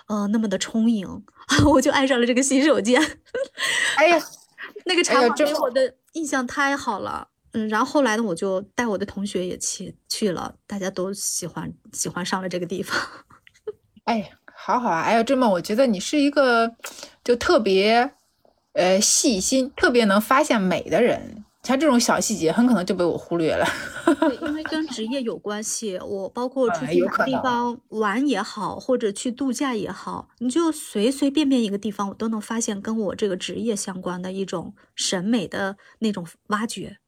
[0.06, 1.24] 呃，那么的充盈，
[1.66, 3.00] 我就爱上了这个洗手间。
[3.98, 4.18] 哎呀，
[4.86, 7.28] 那个茶给我的印象太好了。
[7.52, 12.98] 嗯，然后后来呢，我就带我的同学也去去了，大家都喜欢喜欢上了这个地方。
[14.04, 15.02] 哎，好好啊！
[15.02, 16.74] 哎呀，这么我觉得你是一个
[17.22, 18.12] 就特别
[18.72, 21.44] 呃细心、特别能发现美的人。
[21.62, 23.64] 像这种小细节，很可能就被我忽略了。
[24.18, 25.96] 对， 因为跟职业有关系。
[25.98, 36.98] 我包括出去哪个地方玩也好，或者去度假也好，你就随随便便一个地方，我都能发现跟我这个职业相关的一种审美的那种挖掘。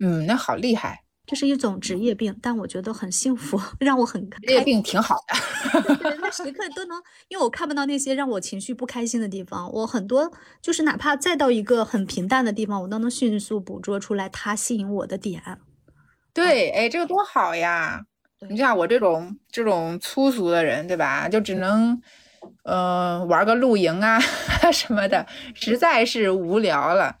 [0.00, 5.94] 嗯，那好厉害，这是一种职业病，但我觉得很幸福， 让我很职业病挺好的。
[5.96, 10.30] 对，那时 刻都能，因为我看不到那些让我情绪不开心的地方，我很多
[10.60, 15.42] 就是哪怕再到一个很平淡的地方，我都能迅速捕捉出来它吸引我的点。
[16.32, 18.02] 对，哎，这个多好呀！
[18.50, 21.28] 你像我这种这种粗俗的人，对吧？
[21.30, 21.98] 就只能
[22.64, 24.18] 呃玩个露营啊
[24.72, 27.16] 什么的，实在是无聊了。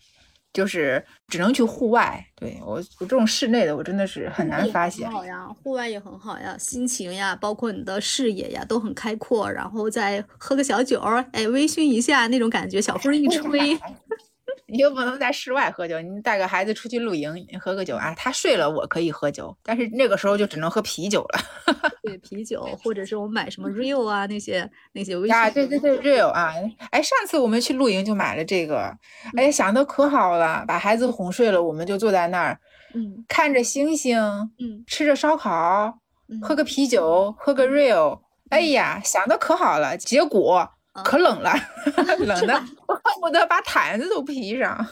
[0.52, 1.04] 就是
[1.34, 5.10] 只能去户外，对我我这种室内的我真的是很难发现。
[5.10, 11.00] 好呀，户外也很好呀，心情呀，包括你的视野呀都很开阔，然后再喝个小酒，
[11.32, 13.76] 哎，微醺一下那种感觉，小风一吹。
[14.66, 18.14] 你又不能在室外喝酒，你带个孩子出去露营，喝个酒啊。
[18.14, 21.40] 他睡了，我可以喝酒，但是那个时候就只能喝啤酒了。
[22.02, 26.52] 对，啤酒，或者是我买什么 Rio 啊那些那些啊，对对对，Rio 啊，
[26.90, 28.94] 哎，上次我们去露营就买了这个，
[29.36, 32.58] 哎，想的可好了，把孩子哄睡了，我们就坐在那儿，
[32.94, 34.18] 嗯，看着星星，
[34.58, 35.98] 嗯，吃着烧烤，
[36.42, 40.70] 喝个啤酒，喝个 Rio，哎呀，想的可好了，结果。
[41.02, 41.52] 可冷了，
[42.24, 42.54] 冷的
[42.86, 44.86] 我恨不得把毯子都披上。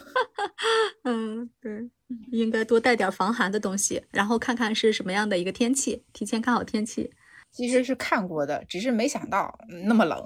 [1.05, 1.71] 嗯，对，
[2.33, 7.11] 应该多带点防寒的东西，然后看看是什么样的一个天气，提前看好天气。
[7.53, 10.25] 其实是看过的，只是没想到那么冷。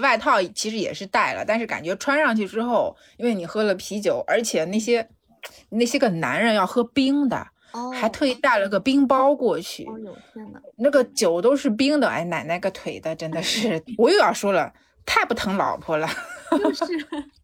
[0.00, 5.06] 外套其实也是带了，但是感觉穿上去之后，因为你喝了啤酒，而且那些
[5.68, 7.46] 那些个男人要喝冰的，
[7.92, 9.84] 还特意带了个冰包过去。
[9.84, 14.72] 哦呦天呐，那个酒都是冰的，哎，奶奶个腿的，真的是，我又要说了。
[15.06, 16.08] 太不疼老婆了，
[16.50, 16.84] 就是，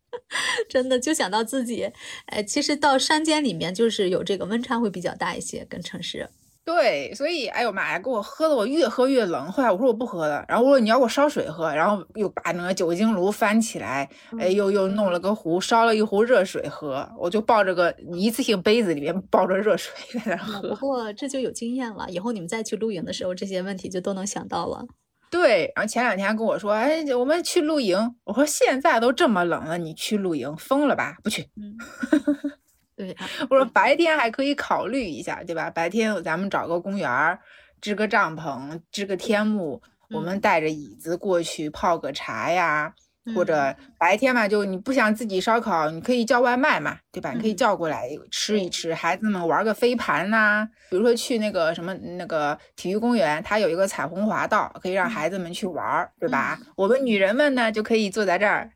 [0.69, 1.91] 真的就想到自己，
[2.27, 6.31] 哎，其实到山间里面就是有这个温差会比较大一些，跟城市。
[6.63, 14.09] 对，所以哎呦妈呀，给我喝的我越喝越冷，后来我说我不喝了，然后我说你要给我烧水喝，然后又把那个酒精炉翻起来，
[14.39, 20.69] 哎，又又弄了个壶，烧了一壶热水喝，我就抱着个一次性杯子里面抱着热水在那喝。
[20.69, 24.85] 不过这就有经验了，以后你们再去露营的时候，这些问题就都能想到了。
[25.31, 28.17] 对，然后前两天跟我说，哎，我们去露营。
[28.25, 31.17] 我说现在都这么冷了，你去露营，疯了吧？
[31.23, 31.49] 不去。
[32.97, 33.17] 对，
[33.49, 35.71] 我说白天还可以考虑一下，对吧？
[35.71, 37.39] 白天咱们找个公园儿，
[37.81, 42.93] 支个帐篷，支个天幕，我们带着椅子过去泡个茶呀。
[43.35, 47.33] 或者白天嘛，就你不想自己烧烤，你可以叫外卖嘛，对吧？
[47.33, 50.67] 你可以叫过来吃一吃，孩子们玩个飞盘呐。
[50.89, 56.59] 比如说去那个什么那个体育公园，它有一个彩虹滑道，可以让孩子们去玩，对吧？
[56.77, 58.71] 我们女人们呢，就可以坐在这儿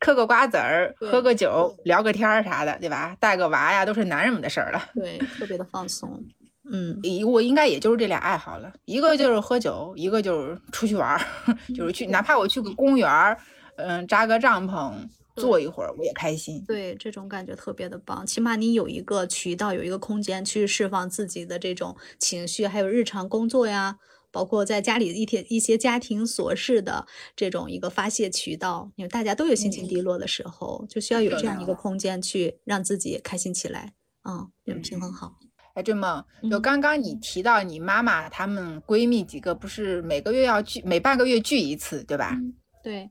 [0.00, 3.14] 嗑个瓜子儿，喝个酒，聊个天儿啥的，对吧？
[3.20, 4.82] 带个娃呀，都是男人们的事儿了。
[4.94, 6.24] 对，特别的放松。
[6.72, 11.20] 嗯，我应该也就是这俩爱好了，一个就是喝酒，一个就是出去玩儿，
[11.74, 13.36] 就是去，哪怕我去个公园。
[13.82, 14.92] 嗯，扎个帐篷
[15.36, 16.62] 坐一会儿，我也开心。
[16.66, 18.26] 对，这种感觉特别的棒。
[18.26, 23.96] 起码你有一个渠道，有一个空间去释放自己的这种情绪，还有日常工作呀，
[24.30, 28.90] 包括在家里一天一些家庭琐事的这种一个发泄渠道。
[28.96, 33.94] 因为大家都有心情低落的时候，就需要有这样一个空间去让自己开心起来。
[34.28, 34.50] 嗯，
[34.82, 35.36] 平衡好。
[35.74, 42.36] 哎，这梦，就刚刚你提到你妈妈她们闺蜜几个，不是每个月要聚，每半个月聚一次，对吧？
[42.82, 43.08] 对。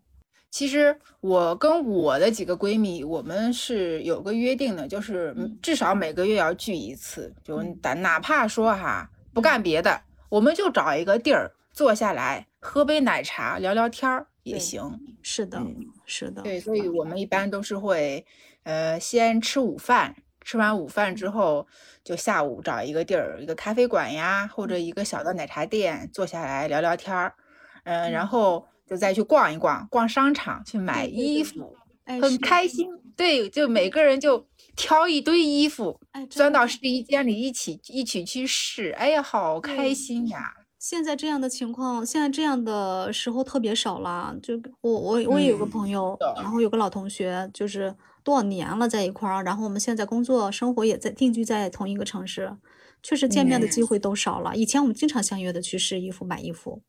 [0.51, 14.99] 其实我跟我的几个闺蜜，我们是有个约定的，就是至少每个月要聚一次，就哪哪怕说哈不干别的，我们就找一个地儿坐下来喝杯奶茶聊聊天儿也行。
[15.21, 15.61] 是的，
[16.05, 16.41] 是的。
[16.41, 17.25] 对，所以我们一。
[17.27, 18.25] 般都是会，
[18.63, 21.67] 呃，先吃午饭，吃完午饭之后，
[22.03, 27.35] 就下午找一个地儿，一个咖啡馆呀，或者一个小的奶茶店，坐下来聊聊天儿，
[27.83, 28.65] 嗯，然后。
[28.89, 31.75] 就再去逛一逛，逛商场去买衣服，
[32.21, 32.87] 很开心。
[33.15, 38.91] 对，就每个人就挑一堆衣服，钻到试衣间里一起一起去试。
[38.97, 40.53] 哎呀，好开心呀！
[40.79, 44.33] 现在这样的情况，现在这样的时候特别少了。
[44.41, 52.55] 就我我我也有个朋友，然后有个老同学，就是多少年了在一块儿，然后我们现在工作生活也在定居在同一个城市，
[53.03, 54.55] 确实见面的机会都少了。
[54.55, 56.81] 以前我们经常相约的去试衣服、买衣服。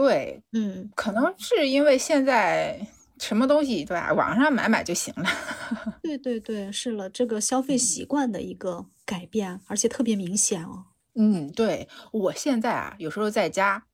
[0.00, 2.86] 对，嗯，可能是因为现在
[3.18, 5.24] 什么东西对吧，网上买买就行了。
[6.00, 10.84] 对对对，是了，这个消费习惯的一个改变，而且特别明显哦。
[11.16, 13.86] 嗯，对我现在啊，有时候在家，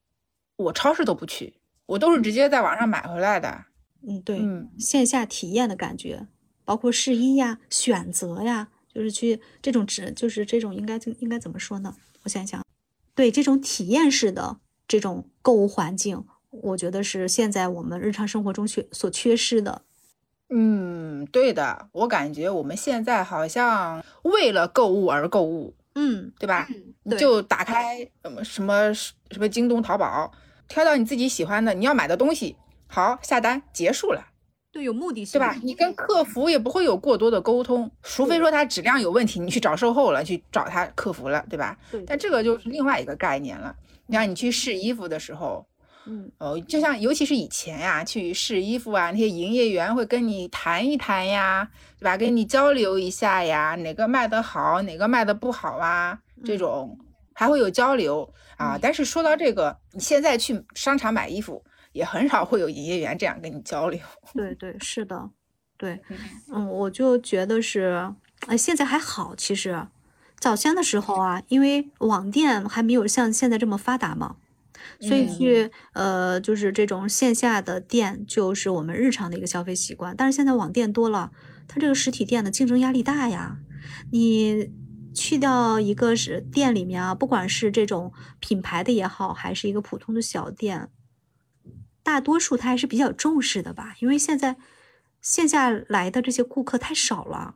[0.57, 1.55] 我超市都不去，
[1.87, 3.65] 我都是直接在网上买回来的。
[4.07, 4.39] 嗯，对，
[4.77, 6.27] 线下体验的感觉，
[6.63, 11.95] 包括试衣呀、选择呀，就是去这种只就是这种应该应该怎么说呢？
[12.25, 12.63] 我想想，
[13.15, 14.59] 对这种体验式的。
[14.87, 19.81] 这种购物环境，我觉得是现在我们日常生活中缺所缺失的。
[20.49, 26.67] 嗯，对的，我感觉我们现在好像为了购物而购物，嗯，对吧？
[27.17, 30.31] 就打开什么什么什么京东、淘宝，
[30.67, 32.55] 挑到你自己喜欢的你要买的东西，
[32.85, 34.27] 好下单结束了。
[34.71, 35.55] 对，有目的性，对吧？
[35.63, 41.75] 你跟客服也不会有过多的沟通，除非说它质量有问题，你去找售后了，去找他客服了，对吧？
[41.89, 42.03] 对。
[42.05, 43.75] 但这个就是另外一个概念了。
[44.07, 45.65] 你看，你去试衣服的时候，
[46.05, 51.67] 嗯，哦，就像尤其是以前呀，去试衣服啊，那些营业员会跟你谈一谈呀，
[51.99, 52.15] 对吧？
[52.15, 56.97] 跟你交流一下呀，哪个卖得好，哪个卖得不好啊，这种
[57.33, 58.77] 还会有交流啊。
[58.79, 63.99] 但是说到这个，你现在去商场买衣服，也很少会有营业员这样跟你交流。
[64.35, 65.29] 对对，是的，
[65.77, 65.99] 对，
[66.53, 68.13] 嗯，我就觉得是，
[68.45, 69.87] 哎，现在还好，其实。
[70.39, 74.35] 早先的时候啊，因为网店还没有像现在这么发达嘛，
[74.99, 80.15] 所以去呃就是这种线下的店就是我们日常的一个消费习惯。
[80.15, 81.31] 但是现在网店多了，
[81.67, 83.57] 它这个实体店的竞争压力大呀。
[84.11, 84.71] 你
[85.13, 90.89] 去掉一个是店里面啊，不管是这种品牌的也好，还是一个普通的小店，
[92.03, 94.57] 大多数他还是比较重视的吧，因为现在
[95.21, 97.55] 线下来的这些顾客太少了。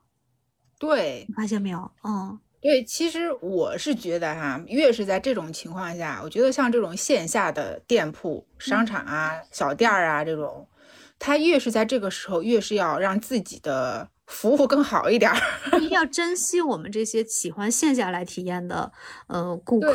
[0.79, 1.91] 对，你发现没有？
[2.03, 2.39] 嗯。
[2.61, 10.67] 对，其实我是觉得哈，越是在这种情况下，我觉得像这种线下的店铺、商场啊、小店儿啊这种，
[11.17, 14.09] 他越是在这个时候，越是要让自己的。
[14.29, 15.37] 服务更好一点儿，
[15.79, 18.91] 一定要珍惜我们这些喜欢线下来体验的
[19.25, 19.91] 呃顾客，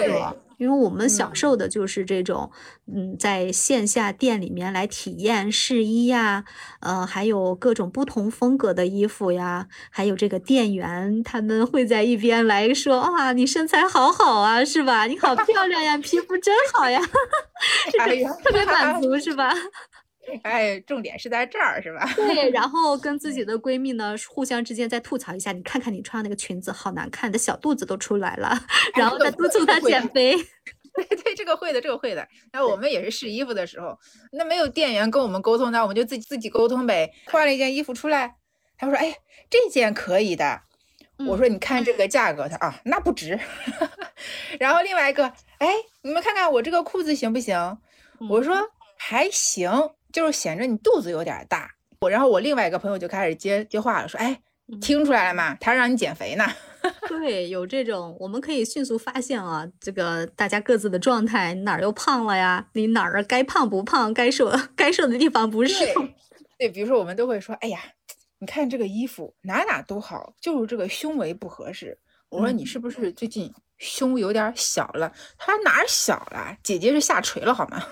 [0.65, 2.51] 因为我们享受的就是这种
[2.93, 6.45] 嗯在线下店里面来体验试衣呀，
[6.81, 15.05] 呃还有各种不同风格的衣服呀，还有这个店员他们会在一边来说哇你身材好好啊是吧？
[15.07, 17.01] 你好漂亮呀， 皮肤真好呀，
[17.93, 19.53] 这种特别满足 是吧？
[20.43, 22.09] 哎，重点是在这儿，是吧？
[22.17, 28.59] 对，然后跟自己的闺蜜呢，互相之间再吐槽一下，你看看你穿那个裙子好难看，你的小肚子都出来了，
[28.97, 30.37] 然后再督促她减肥。
[30.95, 32.25] 对对，这个会的，这个会的。
[32.53, 33.99] 那我们也是试衣服的时候，
[34.31, 37.13] 那没有店员跟我们沟通，那我们就自己自己沟通呗。
[37.27, 38.37] 换了一件衣服出来，
[38.79, 39.17] 他说：“哎，
[39.51, 40.63] 这件可以的。”
[41.27, 43.39] 我说你看这个价格，他啊那不值。
[44.61, 45.25] 然后另外一个，
[45.59, 45.69] 哎，
[46.03, 47.79] 你们看看我这个裤子行不行？
[48.31, 48.57] 我说
[48.97, 49.71] 还行，
[50.15, 51.69] 就是显着你肚子有点大。
[52.01, 54.41] 我然后我另外一个朋友就开始接接话了，说哎，
[54.81, 55.57] 听出来了吗？
[55.61, 56.47] 他让你减肥呢。
[57.09, 62.69] 对，有这种，我们可以迅速发现啊，这个大家各自的状态，哪儿又胖了呀？
[62.75, 64.15] 你哪儿该胖不胖？
[64.15, 65.75] 该瘦 该瘦的地方不是。
[66.59, 67.81] 对，比如说我们都会说，哎呀，
[68.39, 71.99] 你看这个衣服哪哪都好，就是这个胸围不合适。
[72.29, 75.11] 我说你是不是最近胸有点小了？
[75.39, 76.57] 他说哪儿小了？
[76.63, 77.83] 姐姐是下垂了好吗？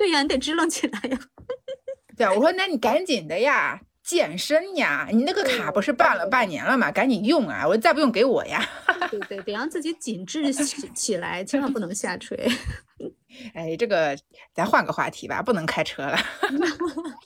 [0.00, 1.20] 对呀，你得支棱起来呀。
[2.16, 3.82] 对啊，我说那你赶紧的呀。
[4.02, 6.90] 健身呀，你那个卡不是办了半年了吗？
[6.90, 7.68] 赶紧用啊！
[7.68, 8.66] 我再不用给我呀。
[9.10, 12.48] 对对，得让自己紧致起起来，千万不能下垂。
[13.54, 14.16] 哎，这个
[14.52, 16.18] 咱换个话题吧，不能开车了。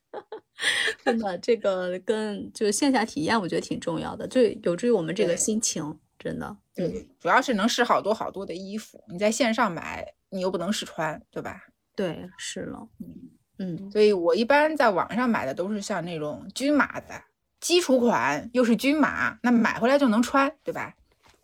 [1.03, 5.99] 真的，这个跟就线下体验，我觉得挺重要的，就有助于我们这个心情。
[6.19, 9.03] 真的，对，主要是能试好多好多的衣服。
[9.09, 11.69] 你在线上买，你又不能试穿，对吧？
[11.95, 13.31] 对，是了，嗯。
[13.59, 17.23] 嗯，所以我一般在网上买的都是像那种均码的
[17.61, 20.93] 基础款，又是均码，那买回来就能穿，对吧？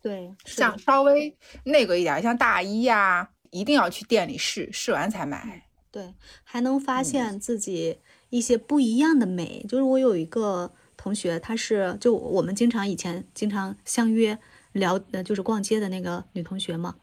[0.03, 1.33] 对，像稍微
[1.63, 5.69] 那个一点，像大衣呀，一定要去店里试，试完才买。
[5.93, 9.65] 对，还能发现自己一些不一样的美。
[9.69, 14.37] 就是我有一个同学，她是就我们经常以前经常相约
[14.73, 16.97] 聊，呃，就是逛街的那个女同学嘛。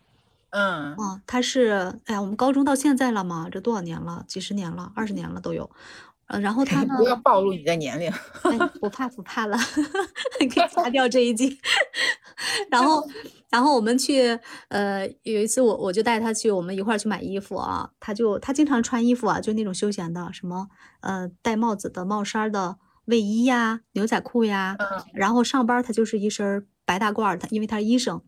[0.51, 4.23] 嗯啊，他是哎呀，我们高中到现在了嘛，这多少年了？
[4.27, 5.69] 几十年了，二十年了都有。
[6.27, 6.95] 呃，然后他呢？
[6.97, 8.11] 不要暴露你的年龄。
[8.81, 9.57] 不怕不怕了，
[10.39, 11.57] 可以擦掉这一句。
[12.71, 13.01] 然后，
[13.49, 14.37] 然后我们去，
[14.69, 17.89] 呃，有一次我我就带他去，我们一块儿去买衣服啊。
[17.99, 20.67] 他就他经常穿衣服啊，就那种休闲的，什么
[21.01, 24.75] 呃戴帽子的帽衫的卫衣呀、牛仔裤呀。
[24.79, 25.03] 嗯。
[25.13, 26.67] 然后上班他就是一身。
[26.87, 28.21] 白大褂，他因为他是医生，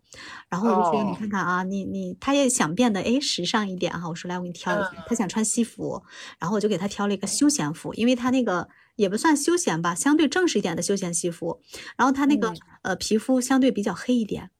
[0.50, 6.04] 然后我就说你看看啊，你你他也想变得哎时尚一点哈，我说来我给你挑一个，他想穿西服，
[6.40, 11.62] 然后我就给他挑了一个休闲服，因为他那个也不算休闲吧，相对正式一点的休闲西服，
[11.96, 14.52] 然后他那个呃皮肤相对比较黑一点，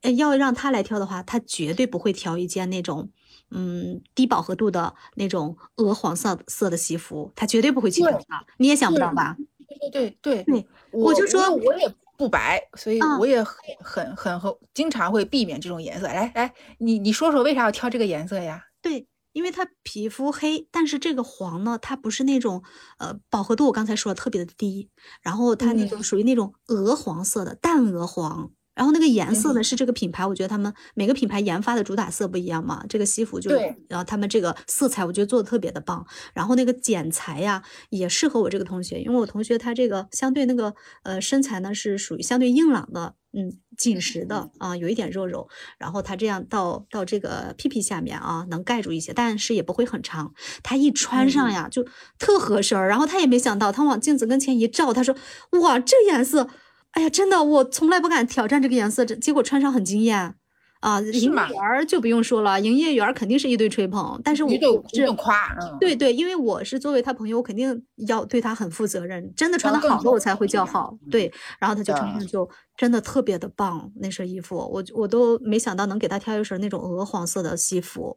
[0.00, 3.10] 呃要让他来挑的话，他绝对不会挑一件那种
[3.50, 9.36] 嗯低饱和度的那种鹅黄色色的西服，他绝对不会去挑它，你也想不到吧？
[9.68, 11.86] 对对对对对，我就说我也。
[11.86, 13.54] 不白，所以我也很
[13.84, 16.06] 很很很经常会避免这种颜色。
[16.06, 18.64] 来来，你你说说为啥要挑这个颜色呀？
[18.80, 22.62] 对，因为它皮肤黑，但是这个黄呢，它不是那种
[22.98, 24.88] 呃饱和度，我刚才说的特别的低，
[25.20, 28.50] 然后它那种属于那种鹅黄色的淡鹅黄。
[28.78, 32.84] 然后那个颜色呢，是这个品牌，我觉得他们每个品牌研发的主打色不一样嘛。
[32.88, 33.50] 这个西服就，
[33.88, 36.06] 然后他们这个色彩，我觉得做的特别的棒。
[36.32, 37.60] 然后那个剪裁呀，
[37.90, 40.72] 也适合我这个同学，因为我同学他这个相对那个
[41.02, 45.48] 呃身材呢是属于相对硬朗的，嗯，紧实的啊，有一点肉肉。
[45.76, 50.32] 然后他这样到到这个屁屁下面啊，能盖住一些，但是也不会很长。
[50.62, 51.84] 他一穿上呀，就
[52.16, 52.88] 特合身儿。
[52.88, 55.16] 然后他也没想到，他往镜子跟前一照，他说
[55.60, 56.48] ：“哇，这颜色。”
[56.92, 60.34] 哎呀，真的，我从来不敢挑战这个颜色，这结果穿上很惊艳
[60.80, 61.00] 啊！
[61.00, 64.50] 营业员就不用说了，营业员肯定是一堆吹捧，但是我
[64.92, 70.96] 是夸，对对，因为我是作为他朋友，我肯定要对他很负责任，真的穿的好了我才会叫好。
[71.10, 78.16] 对，然后他就穿上就真的特别的棒，那身衣服，我我都没想到能给他挑一身那种鹅黄色的西服。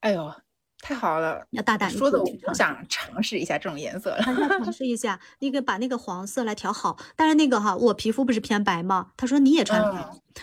[0.00, 0.32] 哎呦。
[0.82, 4.18] 太好了，要大胆说的，我想尝试一下这种颜色了。
[4.20, 6.98] 尝试一下， 那个把那个黄色来调好。
[7.14, 9.12] 但是那个哈，我皮肤不是偏白吗？
[9.16, 9.80] 他说你也穿，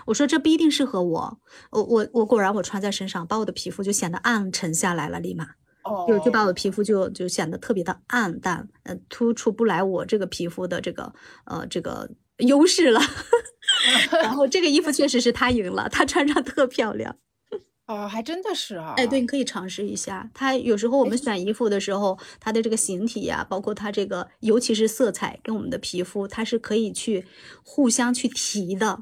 [0.05, 1.39] 我说这不一定适合我。
[1.71, 5.45] 我我我果然我穿在身上，把我的皮肤就显得暗沉下来了，立马，
[6.07, 11.13] 就就把我的皮肤就就显得特别的暗淡，呃，突出不来我这个皮肤的这个
[11.43, 13.01] 呃这个优势了。
[14.23, 17.17] 然后这个衣服确实是他赢了，他穿上特漂亮。
[17.89, 18.93] 哦，还真的是啊！
[18.97, 20.29] 哎，对，你可以尝试一下。
[20.31, 27.25] 它有时候我们选衣服的时候，它的这个形体呀，包括它这个，尤其是色彩跟我们的皮肤，它是可以去
[27.63, 28.99] 互相去提的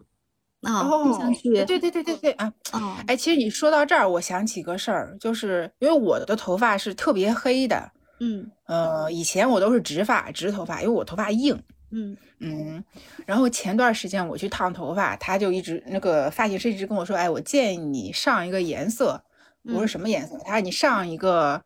[0.61, 1.65] 啊，互相去。
[1.65, 2.53] 对对对对对啊！
[2.72, 7.91] 哦，哎，其实你说到这儿，我想起个事儿，就是因为我的头发是特别黑的，
[8.22, 11.61] 嗯呃，以前我都是直发直头发，因为我头发硬。
[11.91, 12.84] 嗯嗯，
[13.26, 19.23] 然后前段时间我去烫头发，他就一直那个发型师一直跟我说，哎，我建议你上一个颜色。
[19.64, 20.38] 我说什么颜色？
[20.45, 21.61] 他说你上一个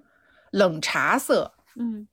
[0.49, 1.53] 冷茶色。
[1.75, 2.07] 嗯，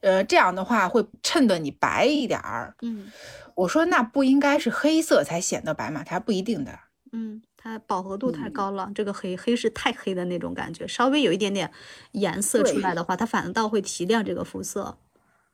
[0.00, 2.76] 呃，这样的话会衬得你白一点儿。
[2.82, 3.10] 嗯，
[3.56, 6.04] 我说那不应该是黑色才显得白吗？
[6.04, 6.78] 他说不一定的。
[7.12, 11.70] 嗯，它饱和度太高了，这个黑黑是太黑的那种感觉，稍微有一点点
[12.12, 14.96] 颜色出来的话，它反倒会提亮这个肤色。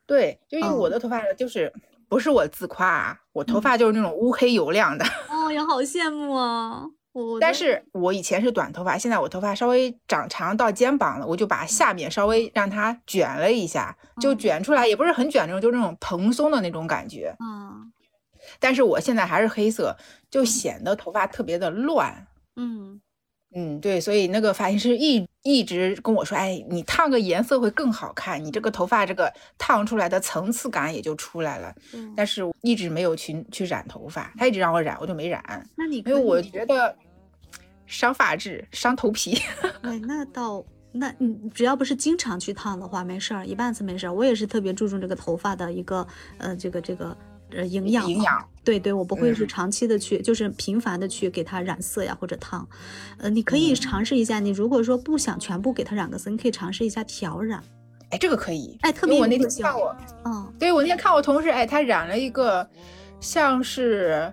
[0.06, 1.72] 对，就因为我的头发就是
[2.08, 5.04] 不是我自夸啊，我头发就是那种乌黑油亮的。
[5.28, 6.84] 哦呀，好羡慕啊！
[7.12, 17.34] 我但是我以前是短头发，现在我头发稍微长长到肩膀了，我就把下面稍微让它卷了一下，就卷出来也不是很卷那种，就那种蓬松的那种感觉。
[17.40, 17.92] 嗯，
[18.58, 19.96] 但是我现在还是黑色，
[20.30, 22.26] 就显得头发特别的乱。
[22.56, 23.00] 嗯
[23.54, 31.74] 嗯，对，所以那个发型师一一直跟我说，哎，你烫个颜色会更好看，你这个头发这个烫出来的层次感也就出来了。
[31.94, 35.42] 嗯，但是一直没有去去染头发，他一直让我染，我就没染，
[35.76, 36.94] 那你因为我觉得
[37.86, 39.40] 伤发质、伤头皮。
[39.82, 44.12] 哎，那倒那你只要不是经常去烫的话，没事儿，一半次没事儿。
[44.12, 46.06] 我也是特别注重这个头发的一个
[46.38, 47.16] 呃这个这个
[47.52, 48.44] 呃营养营养。
[48.64, 52.68] 对对，我不会是嗯长期的去，就是频繁的去给它染色呀或者烫。
[53.16, 57.62] 呃，你可以嗯尝试一下，你如果说不想全部给它染个色，你可以尝试一下调染。
[58.10, 58.76] 哎，这个可以。
[58.82, 59.38] 哎，特别我那。
[59.38, 62.68] 天看我，嗯对我那天看我同事，哎，他染了一个
[63.20, 64.30] 像是，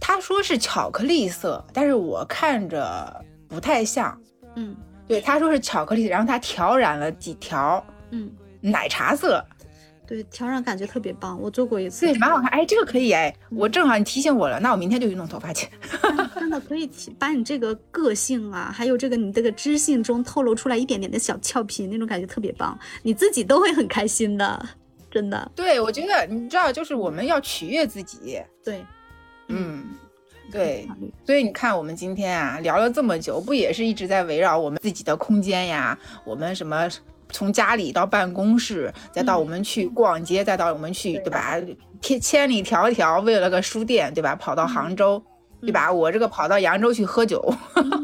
[0.00, 4.18] 他说是巧克力色，但是我看着不太像。
[4.56, 4.74] 嗯
[5.06, 8.32] 对，他说是巧克力，然后他调染了几条嗯，
[8.62, 9.44] 奶茶色，
[10.06, 12.48] 对，调染感觉特别棒，我做过一次对，，蛮好看。
[12.50, 15.68] 哎，这个可以哎，我正好你提醒我了，那我明天就去弄头发去。
[16.34, 24.68] 真的可以提把你这个个性啊，还有这个你这个知性中透露出来一点点的小俏皮，那种感觉特别棒，你自己都会很开心的，
[25.10, 25.50] 真的。
[25.54, 28.42] 对，我觉得你知道，就是我们要取悦自己。
[28.62, 28.84] 对，
[29.48, 29.84] 嗯，
[30.50, 30.86] 对
[31.24, 35.98] 所以你看，我们今天啊聊了这么久，不也是一直在围绕我们自己的空间呀？
[36.24, 36.88] 我们什么
[37.34, 41.60] 从家里到办公室，再到我们去逛街，再到我们去，对吧？
[42.00, 44.36] 千千里迢迢为了个书店，对吧？
[44.36, 45.20] 跑到杭州，
[45.60, 45.92] 对吧？
[45.92, 47.44] 我这个跑到扬州去喝酒，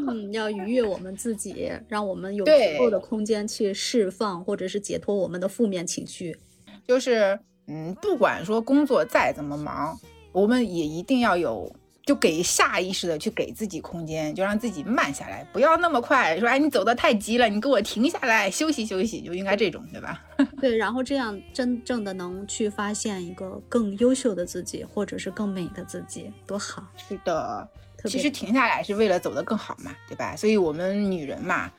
[0.09, 6.37] 嗯，要愉悦我们自己，让我们有足够的空间去释放或者是解脱我们的负面情绪。
[6.85, 9.97] 就是嗯，不管说工作再怎么忙，
[10.33, 11.73] 我们也一定要有。
[12.05, 20.23] 就给下意识的去给自己空间，就让自己慢下来，不要那么快说，哎，你走的太急了，你给我停下来休息休息，就应该这种，对吧？
[20.59, 26.83] 对，然后这样真正的能去发现一个更优秀的自己，或者是更美的自己，多好！
[26.97, 27.69] 是的，
[28.05, 30.35] 其实停下来是为了走得更好嘛，对吧？
[30.35, 31.71] 所以我们女人嘛，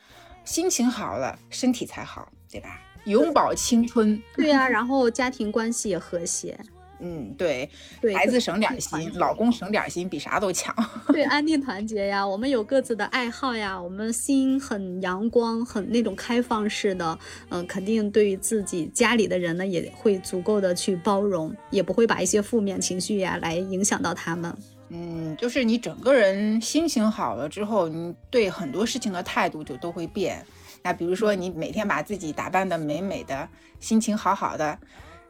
[0.45, 2.81] 心情好了，身体才好，对吧？
[3.07, 6.57] 永葆青春，对呀、然后家庭关系也和谐，
[7.03, 7.69] 嗯，对，
[8.01, 10.73] 对孩子省点心，老公省点心，比啥都强。
[11.13, 17.19] 对，安定团结呀，我们有各自的爱好呀，我们心很阳光，很那种开放式的，
[17.49, 24.57] 嗯、肯定对于自己家里的人呢，也会足够的去包容，也不会把一些负面情绪呀来影响到他们。
[24.91, 30.45] 嗯，就是你整个人心情好了之后，你对很多事情的态度就都会变。
[30.83, 33.49] 那比如说，你每天把自己打扮的美美的，
[33.81, 34.79] 心情好好的，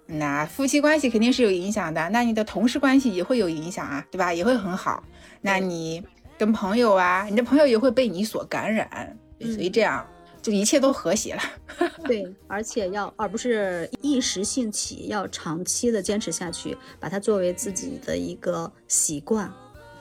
[0.06, 4.32] 那夫妻关系肯定是有影响的，那你的同事关系也会有影响啊，对吧？
[4.32, 5.02] 也会很好。
[5.40, 6.02] 那你
[6.36, 10.06] 跟朋友啊，你的朋友也会被你所感染，所以这样
[10.42, 11.42] 就一切都和谐了。
[12.04, 19.46] 对，而且要而不是一时兴起，要长期的坚持下去，把它作为自己的一个习惯。
[19.46, 19.56] 啊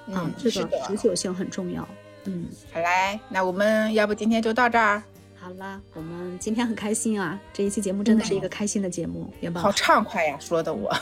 [0.08, 0.80] 嗯，，这个。
[0.88, 1.88] 持久性很重要。
[2.26, 5.02] 嗯，好嘞，那我们要不今天就到这儿，
[5.42, 9.72] 好啦，我们今天很开心啊，这一期节目真的是一个开心的节目，元宝好。
[9.72, 10.96] 畅快呀，说的我。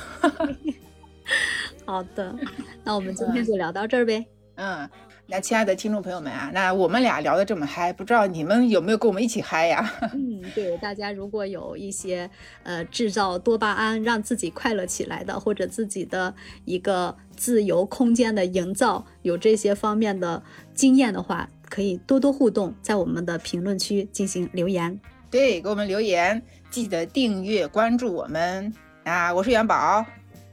[1.84, 2.34] 好的，
[2.86, 4.26] 那我们今天就聊到这儿呗。
[4.56, 4.90] 嗯，
[5.28, 9.94] 那亲爱的听众朋友们啊，那我们俩聊得这么嗨，不知道你们有没有跟我们一起嗨呀？
[10.14, 12.30] 嗯，对，大家如果有一些
[12.64, 16.34] 呃制造多巴胺让自己快乐起来的，或者自己的
[16.64, 20.41] 一个自由空间的营造，有这些方面的
[20.74, 24.99] 经验的话，可以多多互动，在我们的评论区进行留言。
[25.31, 28.73] 对，给我们留言，记得订阅关注我们。
[29.03, 30.05] 啊，我是元宝，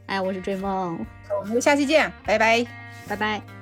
[0.06, 1.05] 哎，我是追梦，
[1.40, 2.64] 我们下期见，拜拜。
[3.09, 3.56] 拜拜。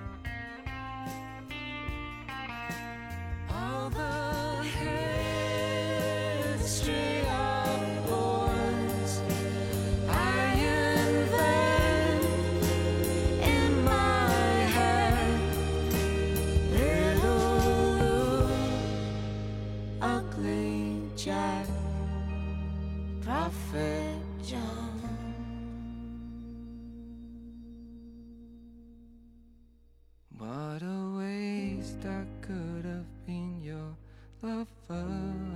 [34.45, 35.54] above.